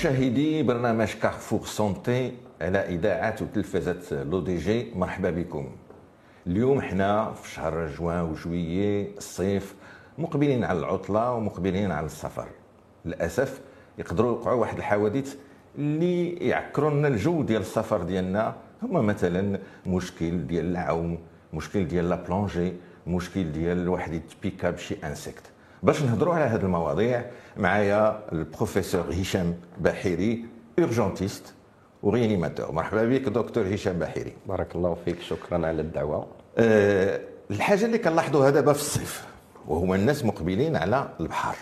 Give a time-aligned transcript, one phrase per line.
[0.00, 4.92] مشاهدي برنامج Carrefour Santé على إذاعة وتلفزه L'ODJ.
[4.94, 5.68] مرحبا بكم.
[6.46, 9.74] اليوم حنا في شهر جوان وجويي الصيف
[10.18, 12.48] مقبلين على العطلة ومقبلين على السفر.
[13.04, 13.60] للأسف
[13.98, 15.36] يقدروا يوقعوا واحد الحوادث
[15.78, 18.54] اللي يعكروا لنا الجو ديال السفر ديالنا.
[18.82, 21.18] هما مثلا مشكل ديال العوم
[21.52, 22.72] مشكل ديال la plongée
[23.06, 25.49] مشكل ديال واحد يتبيكا بشي insecte
[25.82, 27.24] باش نهضروا على هذه المواضيع
[27.56, 30.44] معايا البروفيسور هشام بحيري
[30.78, 31.54] urgentiste
[32.02, 36.26] و réanimateur مرحبا بك دكتور هشام بحيري بارك الله فيك شكرا على الدعوة.
[36.58, 37.20] أه
[37.50, 39.24] الحاجة اللي كنلاحظوها دابا في الصيف
[39.68, 41.56] وهما الناس مقبلين على البحر.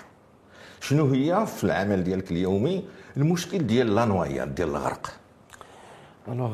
[0.81, 2.85] شنو هي في العمل ديالك اليومي؟
[3.17, 5.13] المشكل ديال la noyade ديال الغرق.
[6.33, 6.51] alors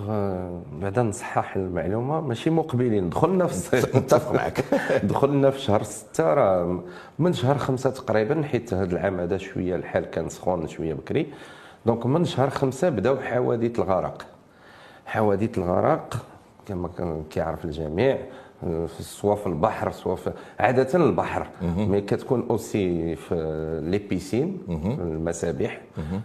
[0.80, 2.20] بعدا نصحح المعلومة.
[2.20, 3.10] ماشي مقبلين.
[3.10, 4.64] دخلنا في الصيف متفق معك.
[5.02, 6.34] دخلنا في شهر ستة.
[6.34, 6.80] راه
[7.18, 11.26] من شهر خمسة تقريبا حيت هذا العام هذا شوية الحال كان سخون شوية بكري.
[11.86, 14.26] donc من شهر خمسة بداو حوادث الغرق.
[15.06, 16.14] حوادث الغرق
[16.66, 16.88] كما
[17.30, 18.18] كيعرف الجميع.
[19.00, 21.46] سواء في البحر سواء في عادة البحر.
[21.62, 23.34] mais كتكون aussi في
[23.84, 24.58] les piscines
[25.00, 25.80] المسابح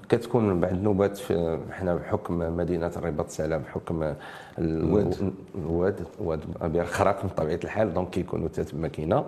[0.10, 4.14] كتكون بعد نوبات في حنا بحكم مدينة الرباط سلام بحكم
[4.58, 5.32] الواد.
[5.56, 9.26] الواد واد أبي رقراق من طبيعة الحال donc كيكونوا تما كاينة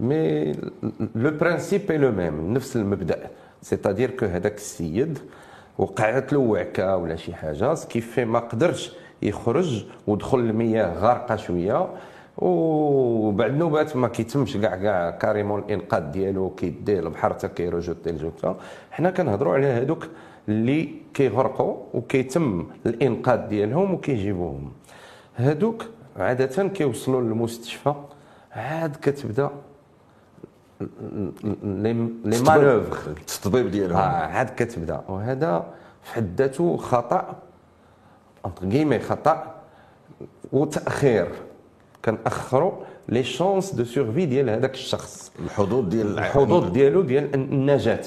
[0.00, 0.52] mais
[1.14, 3.18] le principe est le même نفس المبدأ.
[3.62, 5.18] c'est-à-dire que هذاك السيد
[5.78, 11.88] وقعت له وعكة ولا شي حاجة كيف ما قدرش يخرج ودخل المياه غارقة شوية.
[12.38, 18.56] وبعد نوبات ما كيتمش كاع كاع carrément الانقاذ ديالو كيديه البحر حتى كيروجوتي الجوكا
[18.90, 20.08] حنا كنهضروا على هذوك
[20.48, 24.72] اللي كيغرقوا وكيتم الانقاذ ديالهم وكيجيبوهم.
[25.34, 25.84] هذوك
[26.16, 27.94] عادة كيوصلوا للمستشفى
[28.52, 29.50] عاد كتبدا
[31.62, 33.96] les manœuvres التطبيب ديالهم.
[33.96, 35.02] آه عاد كتبدا.
[35.08, 35.66] وهذا
[36.02, 37.36] في حد ذاته خطا
[38.70, 39.54] كيمي خطأ
[40.52, 41.28] وتأخير.
[42.04, 42.72] كنأخروا
[43.08, 45.32] les chances de survie ديال هذاك الشخص.
[45.44, 48.04] الحظوظ ديال الحظوظ ديالو ديال النجاة.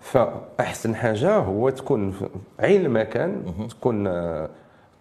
[0.00, 2.14] فأحسن حاجة هو تكون
[2.60, 4.08] عين المكان تكون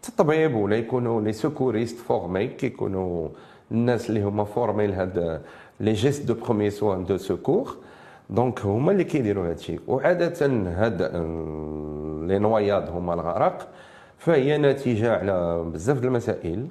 [0.01, 3.29] تطبيب ولا يكونوا les secouristes formés كيكونوا
[3.71, 5.41] الناس اللي هما formés لهاد
[5.79, 7.75] les gestes de premiers soins de secours
[8.29, 10.45] donc هما اللي كيديروا هذا الشيء وعادة
[10.77, 11.01] هاد
[12.27, 13.67] les noyades هما الغرق.
[14.23, 16.67] فهي نتيجه على بزاف د المسائل.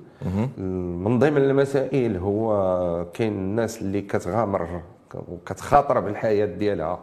[1.04, 4.80] من ضمن المسائل هو كاين الناس اللي كتغامر
[5.28, 6.98] وكتخاطر بالحياة ديالها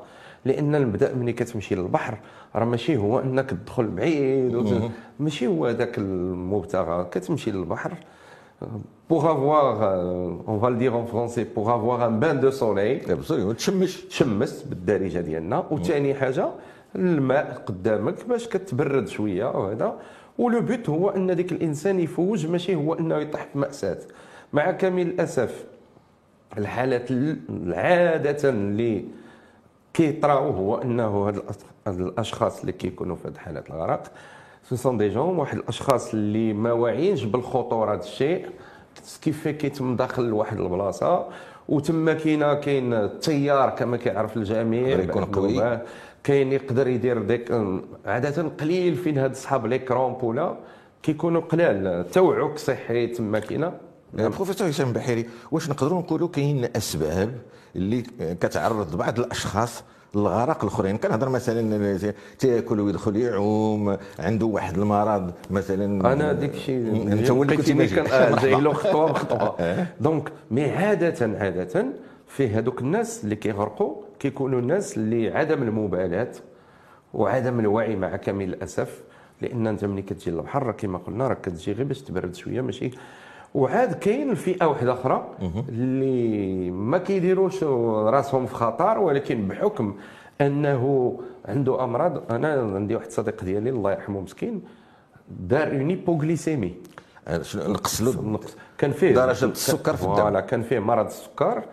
[0.46, 2.18] لأن المبدأ ملي كتمشي للبحر
[2.56, 4.82] راه ماشي هو أنك تدخل بعيد
[5.20, 7.08] ماشي هو ذاك المبتغى.
[7.12, 7.94] كتمشي للبحر
[9.10, 9.94] pour avoir
[10.48, 12.96] on va le dire en français pour avoir un bain de soleil
[13.54, 15.64] تشمش تشمس بالدارجة ديالنا.
[15.72, 16.50] وثاني حاجة
[16.96, 19.94] الماء قدامك باش كتبرد شوية وهذا.
[20.40, 23.98] و le but هو أن ذاك الإنسان يفوج ماشي هو أنه يطيح في مأساة.
[24.54, 25.66] مع كامل الأسف
[26.58, 27.12] الحالات
[27.74, 29.06] عاده اللي
[29.94, 31.42] كيطراو هو أنه هاد
[31.88, 34.04] الأشخاص اللي كيكونوا في هاد حالات الغرق
[34.64, 38.46] ce sont des gens واحد الأشخاص اللي ما واعيينش بالخطورة هذا الشيء
[39.22, 41.26] كيف كيتم داخل لواحد البلاصة
[41.70, 44.88] وتما كاينة كاين التيار كما كيعرف الجميع.
[45.00, 45.80] يكون قوي.
[46.30, 47.52] كاين يقدر يدير ديك
[48.06, 50.56] عادة قليل فين هاد صحاب les crampes ولا
[51.04, 52.12] كيكونوا قلال.
[52.12, 53.74] توعك صحي تما كاينة.
[54.14, 57.32] بروفيسور هشام بحيري واش نقدروا نقولوا كاين أسباب
[57.76, 58.02] اللي
[58.42, 59.84] كتعرض بعض الأشخاص
[60.16, 61.98] الغرق الآخرين؟ كنهضر مثلا
[62.40, 66.14] تاكل ويدخل يعوم عنده واحد المرض مثلا.
[66.14, 67.72] أنا ديك الشيء أنت هو اللي كنت
[68.42, 69.56] جاي له خطوة بخطوة.
[70.00, 71.86] donc mais عادة عادة
[72.28, 76.32] في هذوك الناس اللي كيغرقوا كيكونوا الناس اللي عدم المبالاة
[77.14, 79.04] وعدم الوعي مع كامل الأسف؟
[79.42, 82.92] لأن أنت ملي كتجي للبحر كما قلنا راك كتجي غير باش تبرد شوية ماشي؟
[83.54, 85.30] وعاد كاين فئة واحدة أخرى
[85.70, 89.96] اللي ما كيديروش راسهم في خطر ولكن بحكم
[90.42, 91.14] أنه
[91.46, 94.62] عنده أمراض أنا عندي واحد الصديق ديالي الله يرحمه مسكين
[95.30, 96.74] دار une hypoglycémie
[97.56, 98.40] نقص له؟
[98.78, 100.40] كان فيه درجة السكر في الدم.
[100.40, 101.64] كان فيه مرض السكر.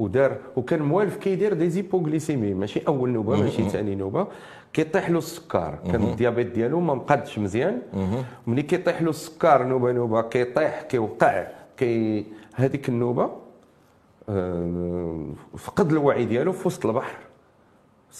[0.00, 4.26] ودار وكان موالف كيدير des hypoglycémies ماشي أول نوبة ماشي ثاني نوبة.
[4.72, 5.78] كيطيح له السكر.
[5.92, 7.82] كان ال diabète ديالو ما مقادش مزيان.
[8.46, 13.30] ملي كيطيح له السكر نوبة نوبة كيطيح كيوقع كي هذيك النوبة
[14.28, 15.26] آه،
[15.56, 17.16] فقد الوعي ديالو في وسط البحر.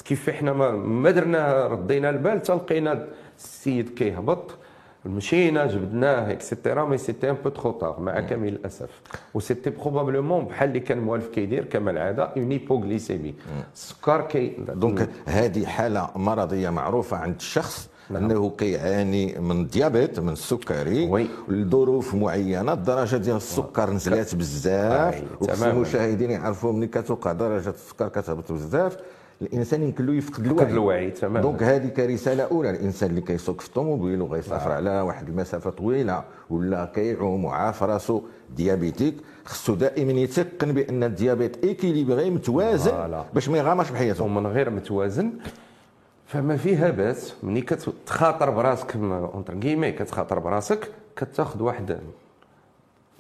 [0.05, 3.07] كيف إحنا ما, ما درنا ردينا البال حتى لقينا
[3.39, 4.55] السيد كيهبط.
[5.07, 8.89] مشينا جبدناه et cetera mais c'était un peu trop tard مع كامل الأسف.
[9.35, 13.35] و c'était probablement بحال اللي كان موالف كيدير كما العاده une hypoglycémie
[13.75, 18.25] السكر كي donc هذه حالة مرضية معروفة عند الشخص نعم.
[18.25, 21.27] أنه كيعاني من diabète من السكري oui.
[21.49, 25.23] لظروف معينة الدرجة ديال السكر نزلات بزاف.
[25.41, 25.77] وخص تماماً.
[25.77, 28.97] المشاهدين يعرفوا ملي كتوقع درجة السكر كتهبط بزاف.
[29.43, 31.41] الإنسان يمكن له يفقد الوعي الوعي، تماماً.
[31.41, 36.85] donc هذه كرساله أولى الإنسان اللي كيسوق في الطوموبيل وغيسافر على واحد المسافة طويلة ولا
[36.95, 38.23] كيعوم وعارف راسو
[38.57, 39.15] diabétique
[39.45, 43.23] خصو دائما يتيقن بأن ال diabète équilibré متوازن.
[43.35, 45.33] باش ما يغامرش بحياته ومن غير متوازن
[46.27, 51.99] فما فيها باس ملي كتخاطر براسك entre guillemets كتخاطر براسك كتاخذ واحد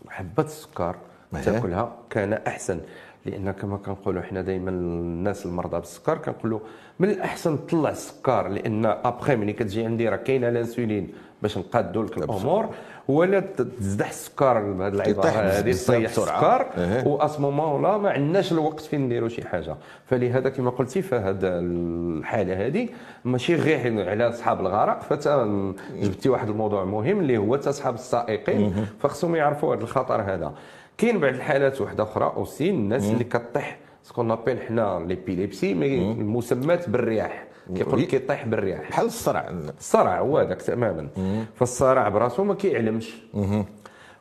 [0.09, 0.97] حبة السكر
[1.35, 1.43] أيه.
[1.43, 2.81] تاكلها كان أحسن
[3.27, 6.61] لأن كما كنقولوا حنا دائما الناس المرضى بالسكر كنقولوا
[7.01, 11.13] من الأحسن تطلع السكر لأن ابخي ملي كتجي عندي راه كاينة الإنسولين
[11.43, 12.69] باش نقادوا لك الأمور
[13.09, 15.97] ولا تزدح السكر بهذه العبارة هذه تطيح.
[15.97, 17.07] السكر أيه.
[17.07, 19.77] واسمومون لا ما عندناش الوقت فين نديروا شي حاجة
[20.07, 22.89] فلهذا كما قلتي فهاد الحالة هذه
[23.25, 28.87] ماشي غير على أصحاب الغرق فتا جبتي واحد الموضوع مهم اللي هو تا أصحاب السائقين
[29.01, 30.53] فخصهم يعرفوا هذا الخطر هذا
[31.01, 33.79] كاين بعض الحالات واحدة أخرى aussi الناس اللي كطيح.
[34.03, 37.45] ce qu'on appelle حنا l'épilepsie mais المسمات بالرياح.
[37.75, 38.01] كيقول.
[38.01, 38.89] لك كيطيح بالرياح.
[38.91, 39.49] بحال الصرع.
[39.79, 41.09] الصرع هو هذاك تماما.
[41.55, 43.17] فالصرع براسو ما كيعلمش.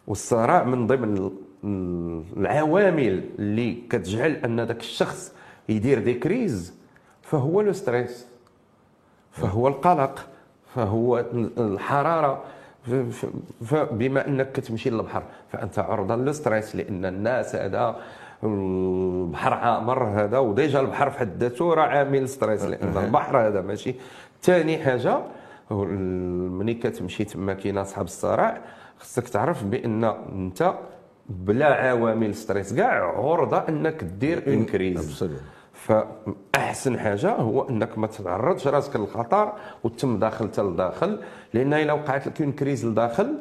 [0.08, 1.32] والصرع من ضمن ال-
[2.38, 5.34] العوامل اللي كتجعل أن ذاك الشخص
[5.70, 6.74] يدير des crises
[7.22, 8.28] فهو le stress
[9.32, 10.28] فهو القلق.
[10.76, 11.26] فهو
[11.58, 12.44] الحرارة.
[13.66, 17.96] فبما أنك كتمشي للبحر فأنت عرضه لل stress لأن الناس هذا
[18.44, 23.62] البحر عامر هذا و déjà البحر في حد ذاته راه عامل stress لأن البحر هذا
[23.62, 23.96] ماشي.
[24.42, 25.18] ثاني حاجة
[25.72, 28.58] ملي كتمشي تما كاين أصحاب الصرع
[29.00, 30.74] خصك تعرف بأن أنت
[31.30, 32.74] بلا عوامل stress.
[32.74, 35.59] كاع عرضة أنك دير une crise Absolument.
[35.80, 39.54] فأحسن حاجة هو أنك ما تعرضش راسك للخطر
[39.84, 41.20] وتم داخل حتى لداخل
[41.54, 43.38] لأن إلا وقعت لك une crise لداخل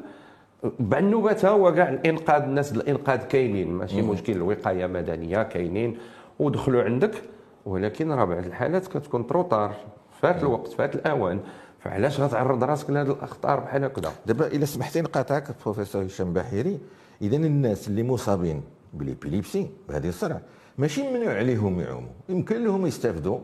[0.81, 3.73] بالنوبة هو كاع الإنقاذ الناس الإنقاذ كاينين.
[3.73, 5.99] ماشي مشكل الوقاية مدنية كاينين
[6.39, 7.23] ودخلوا عندك
[7.67, 9.75] ولكن راه بعض الحالات كتكون trop tard
[10.23, 11.41] فات الوقت فات الأوان.
[11.81, 16.79] فعلاش غتعرض راسك لهذه الأخطار بحال هكذا؟ دابا إلا سمحتي نقاطعك بروفيسور هشام بحيري
[17.23, 18.63] اذا الناس اللي مصابين
[18.95, 20.41] بال épilepsie بهذه الصرع
[20.79, 22.09] ماشي ممنوع عليهم يعوموا.
[22.29, 23.39] يمكن لهم يستافدوا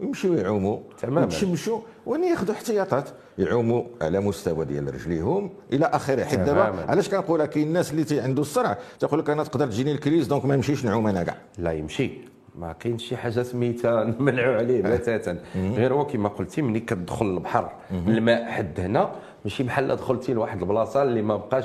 [0.00, 1.22] يمشيو يعوموا تماماً.
[1.26, 6.24] يتشمشوا وان ياخذوا احتياطات؟ يعوموا على مستوى ديال رجليهم إلى آخره.
[6.24, 6.84] حيت دابا.
[6.88, 10.44] علاش كنقولها كاين الناس اللي عنده الصرع؟ تقول لك أنا تقدر تجيني ال crise donc
[10.44, 11.36] ما نمشيش نعوم أنا كاع.
[11.58, 12.10] لا يمشي.
[12.58, 15.38] ما كاينش شي حاجة سميتها نمنعوا عليه بتاتا.
[15.56, 19.12] غير هو كما قلتي ملي كتدخل البحر الماء حد هنا
[19.44, 21.64] ماشي بحال دخلتي لواحد البلاصة اللي ما بقاش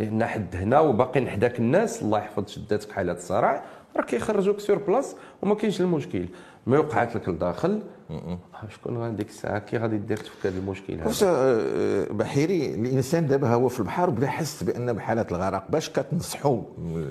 [0.00, 3.64] لأن حد هنا وباقيين حداك الناس الله يحفظ شداتك حالات الصرع.
[3.96, 6.24] راه كيخرجوك sur place وما كاينش المشكل.
[6.66, 7.82] ما وقعت لك لداخل.
[8.68, 13.48] شكون غادي ديك الساعة؟ كي غادي دير تفك هذا المشكل هذا؟ آه، بحيري الإنسان دابا
[13.48, 16.62] هو في البحر بدا حس بأن بحالات الغرق باش كتنصحوا
[16.96, 17.04] آه،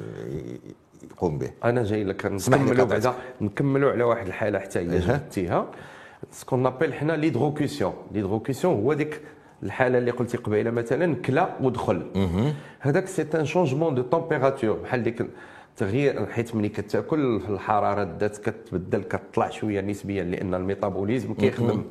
[1.11, 1.49] يقوم به.
[1.63, 2.85] أنا جاي لك نكملوا.
[2.85, 3.13] بعدا.
[3.41, 4.99] نكملوا على واحد الحالة حتى هي.
[4.99, 5.67] جبتيها
[6.31, 9.21] ce qu'on appelle حنا l'hydrocution l'hydrocution هو ديك
[9.63, 12.05] الحالة اللي قلتي قبيلة مثلا كلا ودخل.
[12.79, 15.25] هذاك c'est un changement de température بحال ديك
[15.77, 21.83] تغيير حيت ملي كتاكل الحرارة الذات كتبدل كتطلع شوية نسبيا لأن ال métabolisme كيخدم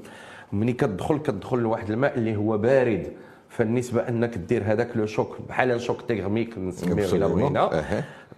[0.52, 3.12] ملي كتدخل كتدخل لواحد الماء اللي هو بارد
[3.48, 7.28] فالنسبة أنك دير هذاك le choc بحال ال choc thermique نسميو إلى.
[7.28, 7.70] بغينا.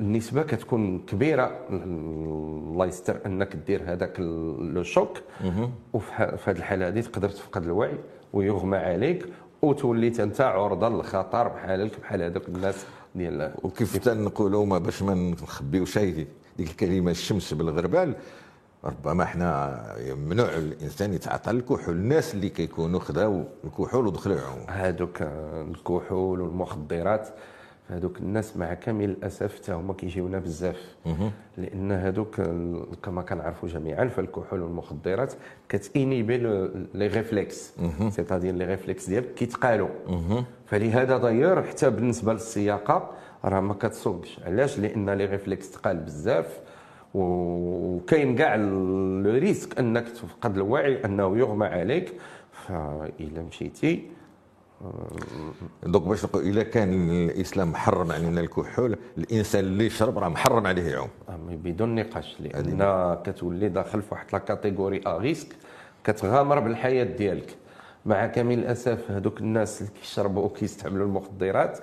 [0.01, 5.19] النسبة كتكون كبيرة الله يستر أنك دير هذاك le choc
[5.93, 6.13] وفي
[6.47, 7.95] هذه الحالة هذه تقدر تفقد الوعي
[8.33, 9.27] ويغمى عليك
[9.63, 15.15] وتوليت انت عرضة للخطر بحالك بحال هذوك الناس ديال وكيف حتى نقولوا ما باش ما
[15.15, 18.15] نخبيوش هي ديك الكلمة الشمس بالغربال.
[18.85, 21.95] ربما حنا يمنع الإنسان يتعاطى الكحول.
[21.95, 27.29] الناس اللي كيكونوا خداو الكحول ودخلوا هذوك الكحول والمخدرات
[27.89, 30.95] هذوك الناس مع كامل الأسف حتى هما كيجيونا بزاف.
[31.59, 32.41] لأن هذوك
[33.03, 35.33] كما كنعرفوا جميعا فالكحول والمخدرات
[35.69, 37.73] كت inhiber le- les réflexes
[38.11, 39.89] c'est-à-dire les réflexes ديالك كيتقالوا.
[40.67, 43.11] فلهذا داير حتى بالنسبة للسياقة
[43.45, 46.61] راه ما كتسوقش علاش؟ لأن les réflexes تقال بزاف
[47.15, 52.13] وكاين كاع le risque أنك تفقد الوعي أنه يغمى عليك.
[52.53, 54.03] فإلا مشيتي
[55.83, 60.91] donc باش نقول اذا كان الإسلام محرم علينا الكحول الإنسان اللي يشرب راه محرم عليه
[60.93, 61.09] يعوم.
[61.51, 65.49] بدون نقاش لأن كتولي داخل في واحد la catégorie à risque
[66.05, 67.57] كتغامر بالحياة ديالك.
[68.07, 71.79] مع كامل الأسف هذوك الناس اللي كيشربوا وكيستعملوا المخدرات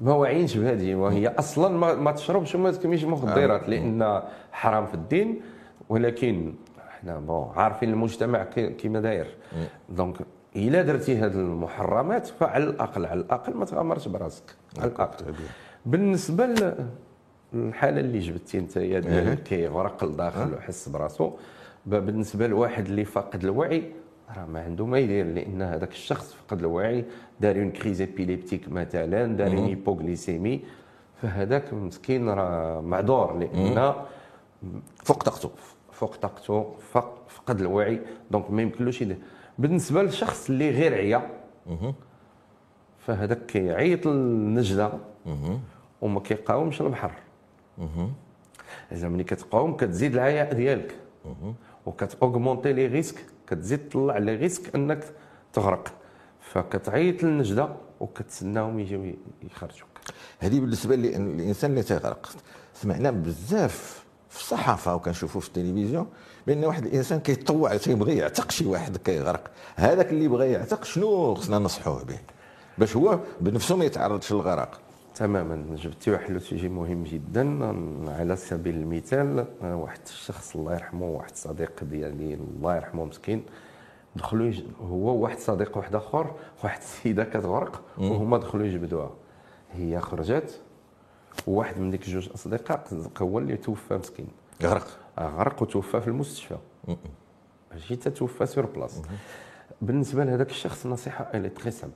[0.00, 5.40] ما واعيينش بهذه وهي أصلا ما, ما تشربش وما تكميش مخدرات لأن حرام في الدين
[5.88, 6.54] ولكن
[6.88, 8.44] حنا bon عارفين المجتمع
[8.78, 9.34] كيما داير.
[9.88, 10.16] donc
[10.56, 15.24] إلا درتي هذه المحرمات فعلى الأقل على الأقل ما تغامرش براسك على الأقل.
[15.86, 16.46] بالنسبة
[17.52, 21.32] للحاله اللي جبتي أنت ديال كيغرق لداخل ويحس براسو.
[21.86, 23.92] بالنسبة لواحد اللي فاقد الوعي
[24.36, 27.04] راه ما عنده ما يدير لأن هذاك الشخص فقد الوعي
[27.40, 30.60] دار une crise épileptique مثلا دار une hypoglycémie
[31.22, 33.94] فهذاك مسكين راه معذور لأن
[34.96, 35.50] فوق طاقته.
[35.92, 36.74] فوق طاقته
[37.28, 38.00] فقد الوعي.
[38.30, 39.16] donc ما يمكنلوش يدير
[39.58, 41.30] بالنسبة للشخص اللي غير عيا
[42.98, 44.92] فهذاك كيعيط للنجدة
[46.00, 47.12] وما كيقاومش البحر.
[48.92, 50.96] إذا ملي كتقاوم كتزيد العياء ديالك.
[51.86, 55.04] وكت augmenter les risques كتزيد تطلع les risques إنك
[55.52, 55.92] تغرق.
[56.40, 57.68] فكتعيط للنجدة
[58.00, 59.88] وكتسناهم يجيو يخرجوك.
[60.38, 62.30] هذه بالنسبة للإنسان اللي تيغرق
[62.74, 64.05] سمعنا بزاف
[64.36, 66.06] في الصحافه وكنشوفوا في التلفزيون
[66.46, 69.50] بأن واحد الإنسان كيتطوع تيبغي يعتق شي واحد كيغرق.
[69.76, 72.18] هذاك اللي بغى يعتق شنو خصنا ننصحوه به؟
[72.78, 74.80] باش هو بنفسه ما يتعرضش للغرق.
[75.14, 75.76] تماما.
[75.76, 77.64] جبتي واحد لوسيجي مهم جدا
[78.10, 83.42] على سبيل المثال واحد الشخص الله يرحمه واحد صديق ديالي الله يرحمه مسكين
[84.16, 89.10] دخلوا هو واحد صديق واحد آخر واحد السيده كتغرق وهما دخلوا يجبدوها.
[89.72, 90.60] هي خرجت
[91.46, 92.84] وواحد من ديك جوج أصدقاء
[93.22, 94.26] هو اللي توفى مسكين.
[94.62, 94.86] غرق.
[95.20, 96.56] غرق وتوفى في المستشفى.
[97.72, 99.02] ماشي توفى sur place
[99.82, 101.94] بالنسبة لهذاك الشخص النصيحة الي très simple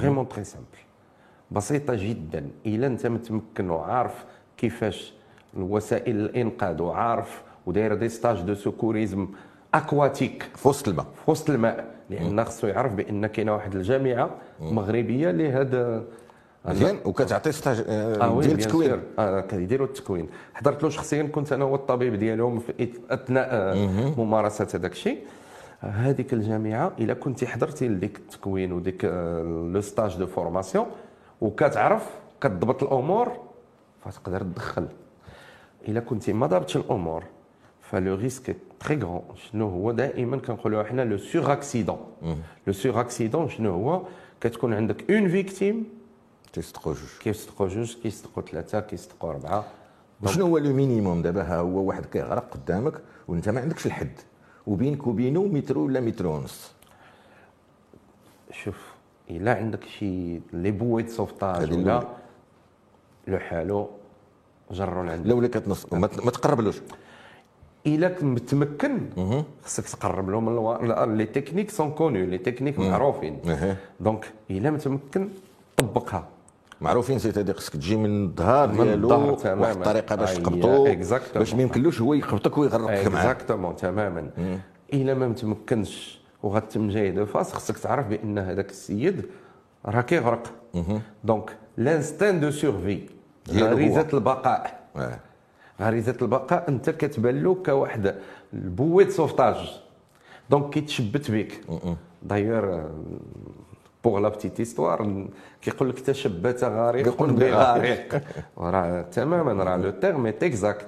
[0.00, 0.66] vraiment très simple
[1.50, 2.50] بسيطة جدا.
[2.66, 4.24] إلا أنت متمكن وعارف
[4.56, 5.12] كيفاش
[5.56, 9.28] وسائل الإنقاذ وعارف وداير des stages de secourisme
[9.74, 11.06] aquatique في وسط الماء.
[11.24, 14.30] في وسط الماء لأن خصو يعرف بأن كاينة واحد الجامعة
[14.60, 16.04] مغربية لهذا
[16.64, 20.28] مزيان؟ وكتعطي stage آه, آه ديال التكوين آه كيديروا التكوين.
[20.54, 25.18] حضرت له شخصيا كنت أنا هو الطبيب ديالهم في أثناء آه ممارسة هذاك الشيء.
[25.80, 29.04] هذيك الجامعة إلا كنت حضرتي لديك التكوين وديك
[29.74, 30.86] le stage de formation
[31.40, 32.06] وكتعرف
[32.40, 33.32] كتضبط الأمور
[34.04, 34.88] فتقدر تدخل.
[35.88, 37.24] إلا كنتي ما ضبطش الأمور
[37.80, 39.22] ف le risque très grand.
[39.34, 41.98] شنو هو؟ دائما كنقولوا حنا le sur-accident.
[42.66, 44.02] le sur-accident شنو هو؟
[44.40, 45.97] كتكون عندك une victime
[46.52, 47.18] كيصدقوا جوج.
[47.20, 49.64] كيصدقوا جوج كيصدقوا ثلاثة كيصدقوا أربعة.
[50.26, 52.94] شنو هو le minimum دابا؟ ها هو واحد كيغرق قدامك
[53.28, 54.12] وانت ما عندكش الحد.
[54.66, 56.72] وبينك وبينه متر ولا متر ونص؟
[58.50, 58.92] شوف
[59.30, 62.06] إلا عندك شي les bouées de sauvetage ولا
[63.26, 63.90] لو حالو
[64.70, 65.26] جروا لعندك.
[65.26, 65.92] لا ولا كتنص.
[65.92, 66.80] ما تقربلوش.
[67.86, 69.00] إلا متمكن
[69.64, 73.40] خصك تقرب لهم لي تكنيك سون كونو لي تكنيك معروفين.
[74.00, 75.28] دونك إلا متمكن
[75.76, 76.28] طبقها.
[76.80, 80.94] معروفين سي تادي خصك تجي من الظهر ديالو واحد الطريقة باش تقبطو
[81.34, 84.30] باش ما يمكنلوش هو يقبطك ويغرقك معاه اكزاكتومون تماما.
[84.92, 89.26] إلا ما متمكنش وغتم جاي دو فاس خصك تعرف بأن هذاك السيد
[89.86, 90.52] راه كيغرق.
[91.24, 93.00] donc l'instinct de survie
[93.50, 94.80] غريزة البقاء.
[95.80, 98.14] غريزة البقاء أنت كتبان له كواحد
[98.54, 99.56] ال bouée de sauvetage
[100.50, 101.60] donc كيتشبت بك
[102.22, 102.90] d'ailleurs
[104.04, 105.26] pour la petite histoire
[105.62, 108.22] كيقول لك تشبت غريق بغريق
[108.58, 110.86] راه تماما راه le terme exact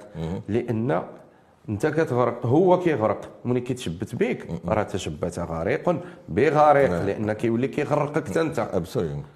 [0.49, 1.03] لأن
[1.69, 5.95] انت كتغرق هو كيغرق ملي كيتشبت بك راه تشبت غريق
[6.29, 8.59] بغريق لأن كيولي كيغرقك حتى انت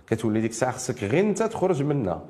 [0.07, 2.21] كتولي ديك الساعة خصك غير انت تخرج منها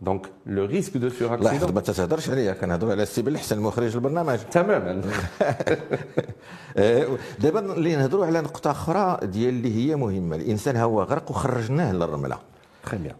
[0.00, 3.96] دونك لو ريسك دو سور اكسيدون لاحظ ما تتهضرش عليا كنهضروا على السي احسن مخرج
[3.96, 5.02] المخرج تماما.
[6.76, 7.06] آه،
[7.38, 12.38] دابا اللي نهضروا على نقطة أخرى ديال اللي هي مهمة الإنسان هو غرق وخرجناه للرملة.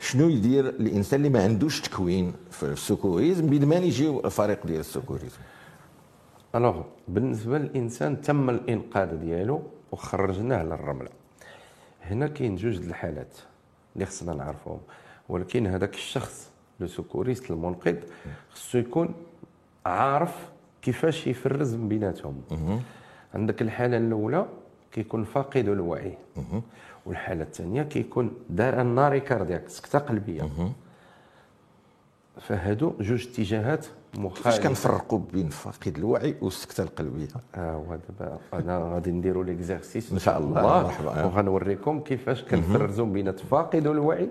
[0.01, 5.39] شنو يدير الإنسان اللي ما عندوش تكوين في السكوريزم بين ما يجي الفريق ديال السكوريزم؟
[6.55, 11.11] alors بالنسبة للإنسان تم الإنقاذ ديالو وخرجناه للرملة.
[12.03, 13.37] هنا كاين جوج الحالات
[13.95, 14.81] اللي خصنا نعرفوهم
[15.29, 16.48] ولكن هذاك الشخص
[16.81, 17.97] le secouriste المنقذ
[18.51, 19.15] خصو يكون
[19.87, 20.49] عارف
[20.83, 22.41] كيفاش يفرز من بيناتهم
[23.35, 24.47] عندك الحالة الأولى
[24.93, 26.15] كيكون فاقد الوعي.
[27.07, 30.51] والحالة الثانية كيكون دار un arrêt cardiaque سكتة قلبية.
[32.41, 34.51] فهادو جوج اتجاهات مخالفة.
[34.51, 40.39] كيفاش كنفرقوا بين فاقد الوعي والسكته القلبية؟ آه دابا أنا غادي نديروا l'exercice إن شاء
[40.39, 40.83] الله.
[40.83, 41.25] مرحبا.
[41.25, 44.29] وغنوريكم كيفاش كنفرزوا بين فاقد الوعي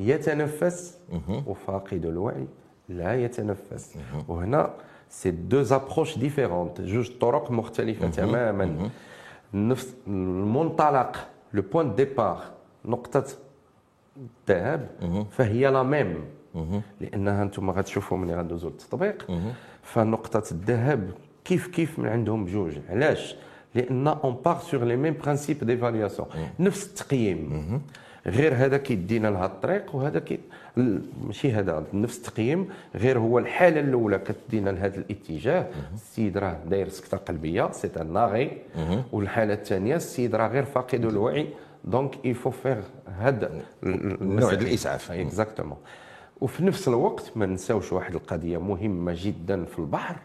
[0.00, 0.98] يتنفس.
[1.46, 2.46] وفاقد الوعي.
[2.88, 3.94] لا يتنفس.
[4.28, 4.74] وهنا
[5.08, 8.90] c'est deux approches différentes جوج طرق مختلفة تماما.
[9.54, 11.16] نفس المنطلق.
[11.54, 12.42] le point départ
[12.84, 13.24] نقطة
[14.16, 14.88] الذهب
[15.30, 16.24] فهي لا ميم
[17.00, 19.26] لأنها أنتم غتشوفوا ملي غندوزو للتطبيق
[19.82, 21.10] فنقطة الذهب.
[21.44, 23.36] كيف كيف من عندهم بجوج علاش؟
[23.74, 26.28] لأن اون بار سور لي ميم برانسيب ديفالياسيون
[26.60, 27.82] نفس التقييم.
[28.26, 30.38] غير هذا كيدينا لهذا الطريق وهذا كي
[31.26, 35.66] ماشي هذا نفس التقييم غير هو الحالة الأولى كتدينا لهذا الاتجاه.
[35.94, 38.58] السيد راه داير سكتة قلبية سي ان ناغي.
[39.12, 41.48] والحالة الثانية السيد راه غير فاقد الوعي.
[41.84, 42.14] donc
[42.44, 45.12] faut faire هذا نوع الإسعاف.
[45.12, 45.78] exactement
[46.40, 50.16] وفي نفس الوقت ما نساوش واحد القضية مهمة جدا في البحر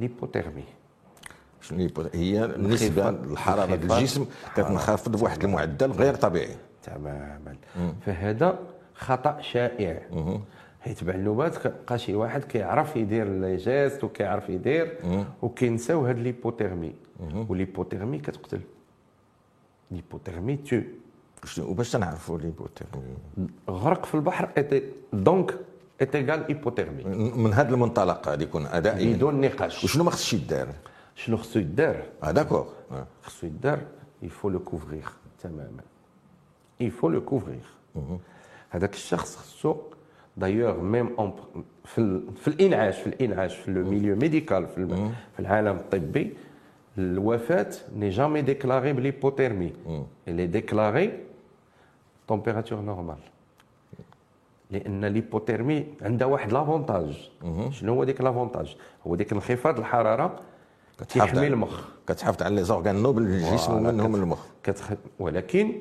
[0.00, 0.64] l'hypothermie
[1.60, 6.56] شنو هي نسبه الحراره الجسم كتنخفض بواحد المعدل غير طبيعي.
[6.88, 7.56] تماما
[8.06, 8.58] فهذا
[8.94, 10.02] خطأ شائع.
[10.80, 14.98] حيت بعلومات كيبقى شي واحد كيعرف يدير لي geste وكيعرف يدير
[15.42, 16.94] وكينساو هاد l'hypothermie
[17.48, 18.60] و l'hypothermie كتقتل.
[19.90, 20.80] l'hypothermie tue
[21.58, 23.16] وباش تنعرفوا l'hypothermie
[23.70, 24.48] غرق في البحر
[25.12, 25.54] donc
[26.00, 29.14] égal hypothermie من هذا المنطلق غادي يكون أدائي.
[29.14, 29.84] بدون نقاش.
[29.84, 30.68] وشنو ما خصش يدار؟
[31.14, 32.72] شنو خصو يدار؟ آه d'accord.
[33.22, 33.78] خصو يدار
[34.22, 35.08] il faut le couvrir
[35.42, 35.82] تماما.
[36.80, 37.64] il faut le couvrir
[38.70, 39.76] هذاك الشخص خصو
[40.36, 41.32] d'ailleurs même
[41.84, 44.86] في, في الانعاش في الانعاش في le milieu médical في,
[45.34, 46.34] في العالم الطبي
[46.98, 49.72] الوفاه n'est jamais déclaré ب l'hypothermie
[50.28, 51.12] اللي déclaré
[52.28, 53.16] température normale
[54.70, 57.30] لأن l'hypothermie عندها واحد l'avantage
[57.70, 60.40] شنو هو ديك l'avantage هو ديك انخفاض الحرارة
[61.00, 61.80] كتحمي المخ.
[62.06, 64.46] كتحافظ على les organes nobles الجسم ومنهم المخ.
[64.62, 64.90] كتخ...
[65.18, 65.72] ولكن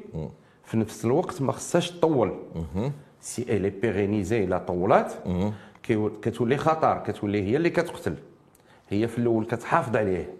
[0.67, 2.33] في نفس الوقت ما خصهاش تطول
[3.21, 5.13] si elle est pérennisée لا طولات.
[6.21, 8.15] كتولي خطر كتولي هي اللي كتقتل.
[8.89, 10.33] هي في الأول كتحافظ عليه.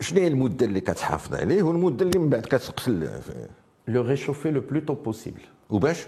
[0.00, 3.08] شنو هي المدة اللي كتحافظ عليه والمدة اللي من بعد كتقتل؟
[3.88, 6.06] le réchauffer le plus tôt possible وباش؟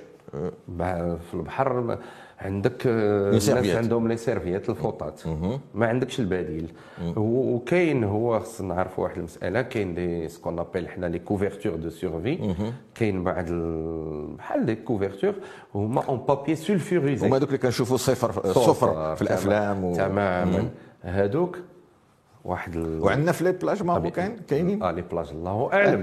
[0.79, 1.99] في البحر
[2.39, 5.21] عندك الناس عندهم les serviettes الفوطات.
[5.75, 6.73] ما عندكش البديل
[7.17, 11.91] وكاين هو خصنا نعرفوا واحد المسألة كاين des ce qu'on appelle حنا les couvertures de
[11.91, 12.55] survie
[12.95, 13.45] كاين بعض
[14.37, 15.35] بحال les couvertures
[15.75, 20.69] هما en papier sulfurisé هما دوك اللي كنشوفوا صفر صفر في الأفلام تماما.
[21.03, 21.59] هادوك
[22.45, 23.03] واحد ال...
[23.03, 26.03] وعندنا في les plages ما كاين؟ كاينين؟ آه les plages الله أعلم.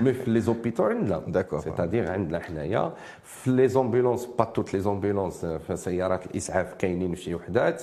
[0.00, 2.92] mais في les hôpitaux عندنا d'accord c'est-à-dire عندنا حنايا.
[3.24, 7.82] في les ambulances pas toutes les ambulances في سيارات الإسعاف كاينين في شي وحدات.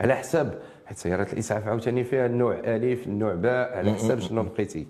[0.00, 3.78] على حساب حيت سيارات الإسعاف عاوتاني فيها النوع ألف النوع باء.
[3.78, 4.86] على حساب شنو بقيتي.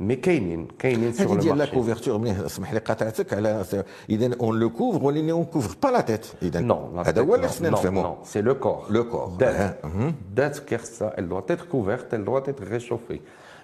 [0.00, 3.64] mais كاينين كاينين sûr هذه ديال la couverture اسمح لي قاطعتك على
[4.10, 6.60] اذا on le couvre ولكن on couvre pas la tête اذا
[7.06, 9.36] هذا هو اللي خصنا نفهمو non c'est le corps le corps
[10.34, 13.20] d'accord qui خصها elle doit être couverte elle doit être réchauffée.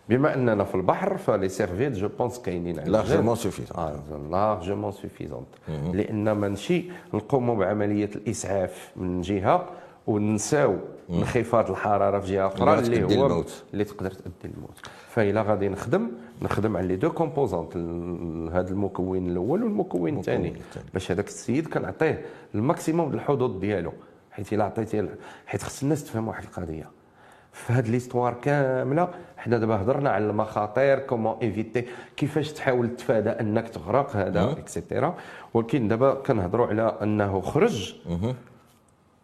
[0.08, 5.46] بما اننا في البحر ف les serviettes je pense كاينين largement suffisantes largement suffisantes
[5.92, 9.68] لأن ماشي نقوموا بعمليه الاسعاف من جهه
[10.06, 10.76] ونساو
[11.10, 13.62] انخفاض الحراره في جهه أخرى اللي هو الموت.
[13.72, 14.80] اللي تقدر تؤدي الموت
[15.14, 16.10] فإلا غادي نخدم
[16.42, 17.76] نخدم على les deux composantes
[18.54, 20.52] هذا المكون الأول والمكون الثاني.
[20.92, 22.22] باش هذاك السيد كنعطيه
[22.54, 23.92] ال maximum الحظوظ ديالو
[24.32, 25.08] حيت إلا عطيتيه
[25.46, 26.90] حيت خص الناس تفهم واحد القضية.
[27.52, 31.84] في هذه l'histoire كاملة حنا دابا هضرنا على المخاطر comment éviter
[32.16, 35.16] كيفاش تحاول تفادى أنك تغرق هذا et cetera
[35.54, 37.94] ولكن دابا كنهضروا على أنه خرج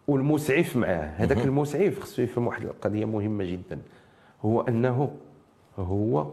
[0.08, 1.10] والمسعف معاه.
[1.16, 3.78] هذاك المسعف خصو يفهم واحد القضية مهمة جدا.
[4.44, 5.10] هو أنه
[5.80, 6.26] هو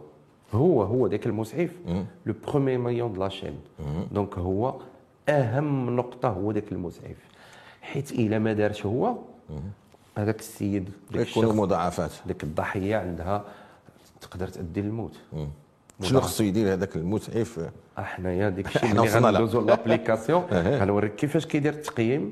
[0.53, 1.71] هو هو ذاك المسعف
[2.25, 3.59] le premier maillon de la chaîne
[4.11, 4.73] donc هو
[5.29, 7.17] أهم نقطة هو ذاك المسعف
[7.81, 9.15] حيت إلا ما دارش هو
[10.17, 13.45] هذاك السيد يكون المضاعفات ذاك الضحية عندها
[14.21, 15.13] تقدر تؤدي للموت
[16.01, 20.43] شنو خصو يدير هذاك المسعف حنايا ديك الشيء اللي غندوزو l'application.
[20.81, 22.31] غنوريك كيفاش كيدير التقييم.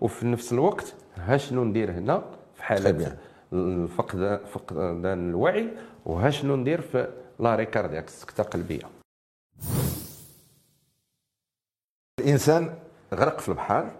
[0.00, 2.22] وفي نفس الوقت ها شنو ندير هنا؟
[2.54, 3.16] في حالة
[3.52, 5.68] الفقدان فقدان الوعي
[6.06, 8.84] وها شنو ندير في l'arrêt cardiaque السكته قلبية.
[12.20, 12.74] الإنسان
[13.14, 13.90] غرق في البحر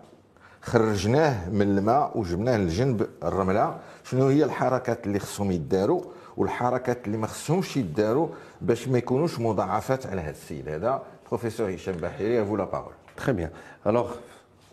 [0.62, 3.78] خرجناه من الماء وجبناه لجنب الرملة.
[4.04, 6.02] شنو هي الحركات اللي خصهم يداروا
[6.36, 8.28] والحركات اللي ما خصهمش يداروا
[8.60, 12.92] باش ما يكونوش مضاعفات على هذا السيد هذا؟ بروفيسور هشام بحيري à vous la parole
[13.16, 13.50] très bien
[13.86, 14.14] الوغ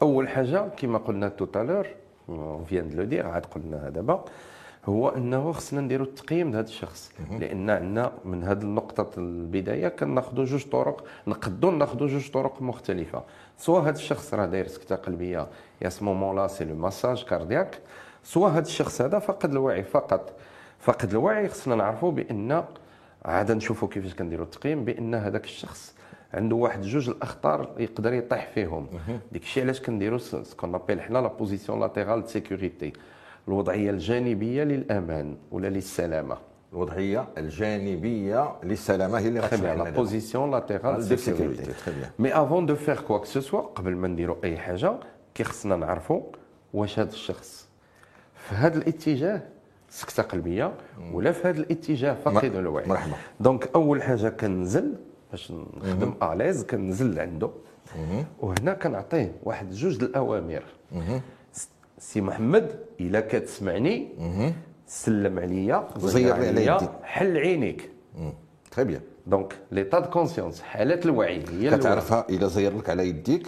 [0.02, 1.88] أول حاجة كما قلنا توتالور
[2.30, 4.26] اون فيان دو لو دير عاد قلنا دابا
[4.90, 7.12] هو إنه خصنا نديروا التقييم لهذا الشخص.
[7.40, 13.24] لأن عندنا من هذه النقطة البداية كناخذوا جوج طرق نقدوا ناخذوا جوج طرق مختلفة.
[13.58, 15.48] سواء هذا الشخص راه داير سكتة قلبية
[15.82, 17.80] يا سمو مومون لا سي لو ماساج كاردياك.
[18.24, 20.34] سواء هذا الشخص هذا فقد الوعي فقط.
[20.80, 22.64] فقد الوعي خصنا نعرفوا بأن
[23.26, 25.96] عاد نشوفوا كيفاش كنديروا التقييم بأن هذاك الشخص
[26.34, 28.88] عنده واحد جوج الأخطار يقدر يطيح فيهم.
[29.32, 32.94] ديك الشيء علاش كنديروا ce qu'on appelle حنا la position latérale sécurité.
[33.50, 36.38] الوضعية الجانبية للأمان ولا للسلامة؟
[36.74, 39.42] الوضعية الجانبية للسلامة هي اللي
[41.10, 41.72] de sécurité, sécurité.
[41.72, 42.10] très bien.
[42.20, 44.94] Mais avant de faire quoi que ce soit قبل ما نديروا أي حاجة
[45.34, 46.22] qui خصنا نعرفوا
[46.74, 47.70] واش هذا الشخص.
[48.36, 49.42] في هذا الاتجاه
[49.90, 50.74] سكته قلبيه
[51.14, 52.86] ولا في هذا الاتجاه فقد الوعي.
[52.88, 53.14] مرحبا.
[53.40, 54.96] donc أول حاجة كنزل
[55.32, 57.50] باش نخدم à l'aise كنزل عنده
[58.40, 60.64] وهنا كنعطيه واحد جوج الأوامر.
[62.00, 64.08] سي محمد إلا كتسمعني
[64.88, 66.90] سلم عليا وزير لي على يديك.
[67.04, 67.90] حل عينيك.
[68.72, 71.78] très bien donc l'état de conscience حالات الوعي هي.
[71.78, 73.48] كتعرفها إلا زير لك على يديك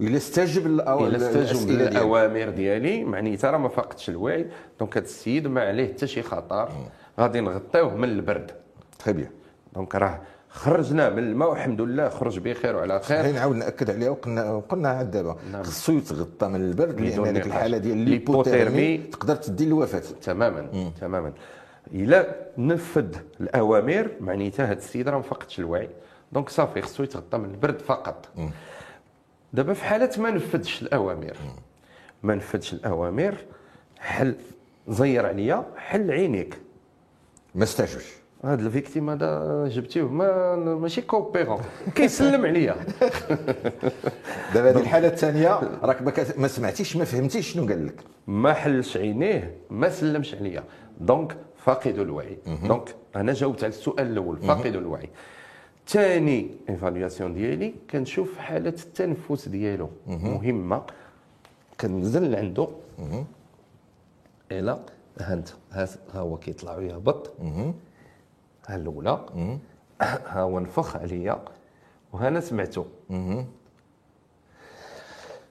[0.00, 1.92] والا استجب للأو- إلا ديالك.
[1.92, 4.46] للاوامر ديالي معنيتها راه ما فقدش الوعي.
[4.80, 6.68] donc هذا السيد ما عليه حتى شي خطر.
[7.20, 8.50] غادي نغطيوه من البرد.
[9.04, 9.30] très bien
[9.74, 10.20] donc راه
[10.52, 13.18] خرجناه من الماء والحمد لله خرج بخير وعلى خير.
[13.22, 15.36] خلينا نعاود نأكد عليها وقلنا وقلنا عاد دابا.
[15.52, 15.62] نعم.
[15.62, 17.46] خصو يتغطى من البرد لأن هذيك.
[17.46, 21.32] الحالة ديال l'hypothermie ال l'hypothermie تقدر تدي للوفاه تماما تماما.
[21.92, 25.88] إلا نفذ الأوامر معنيتها هذا السيد راه ما فقدش الوعي.
[26.32, 28.28] donc صافي خصو يتغطى من البرد فقط.
[29.52, 31.36] دابا في حاله ما نفذش الأوامر.
[32.22, 33.34] ما نفذش الأوامر
[33.98, 34.34] حل
[34.88, 36.58] زير عليا حل عينيك.
[37.54, 41.60] ما استجبش هاد ال victime هذا جبتيه ما ماشي coopérant.
[41.94, 42.76] كيسلم عليا.
[44.54, 46.02] دابا هذه الحالة الثانية راك
[46.38, 48.00] ما, سمعتيش ما فهمتيش شنو قال لك.
[48.26, 50.64] ما حلش عينيه ما سلمش عليا.
[51.00, 52.38] donc فاقد الوعي.
[52.64, 54.36] donc أنا جاوبت على السؤال الأول.
[54.36, 55.08] فاقد الوعي.
[55.88, 60.82] ثاني évaluation ديالي كنشوف حالة التنفس ديالو مهمة.
[61.80, 62.68] كنزل عنده
[64.52, 64.78] إلى
[65.20, 67.32] ها انت ها ها هو كيطلع ويهبط.
[68.66, 69.26] ها الاولى
[70.02, 71.44] ها هو نفخ عليا
[72.12, 72.86] وهنا سمعته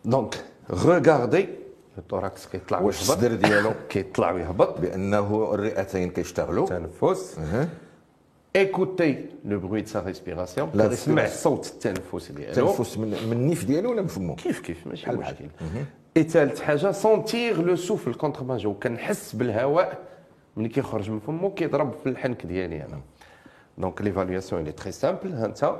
[0.06, 1.50] donc regarder
[1.98, 3.12] ال thorax كيطلع واش ويهبط.
[3.12, 6.67] الصدر ديالو؟ كيطلع ويهبط بأنه الرئتين كيشتغلوا.
[6.67, 7.39] تنفس.
[8.56, 11.28] écouter le bruit de sa respiration respiration.
[11.30, 15.12] صوت التنفس ديالو تنفس من النيف ديالو ولا من فمو كيف كيف؟ ماشي.
[15.12, 15.45] مشكل
[16.17, 20.00] اي ثالث حاجة sentir le souffle contre ma joue كنحس بالهواء
[20.58, 23.02] ملي كيخرج من فمو كيضرب في الحنك ديالي أنا.
[23.78, 25.80] donc l'évaluation elle est très simple انت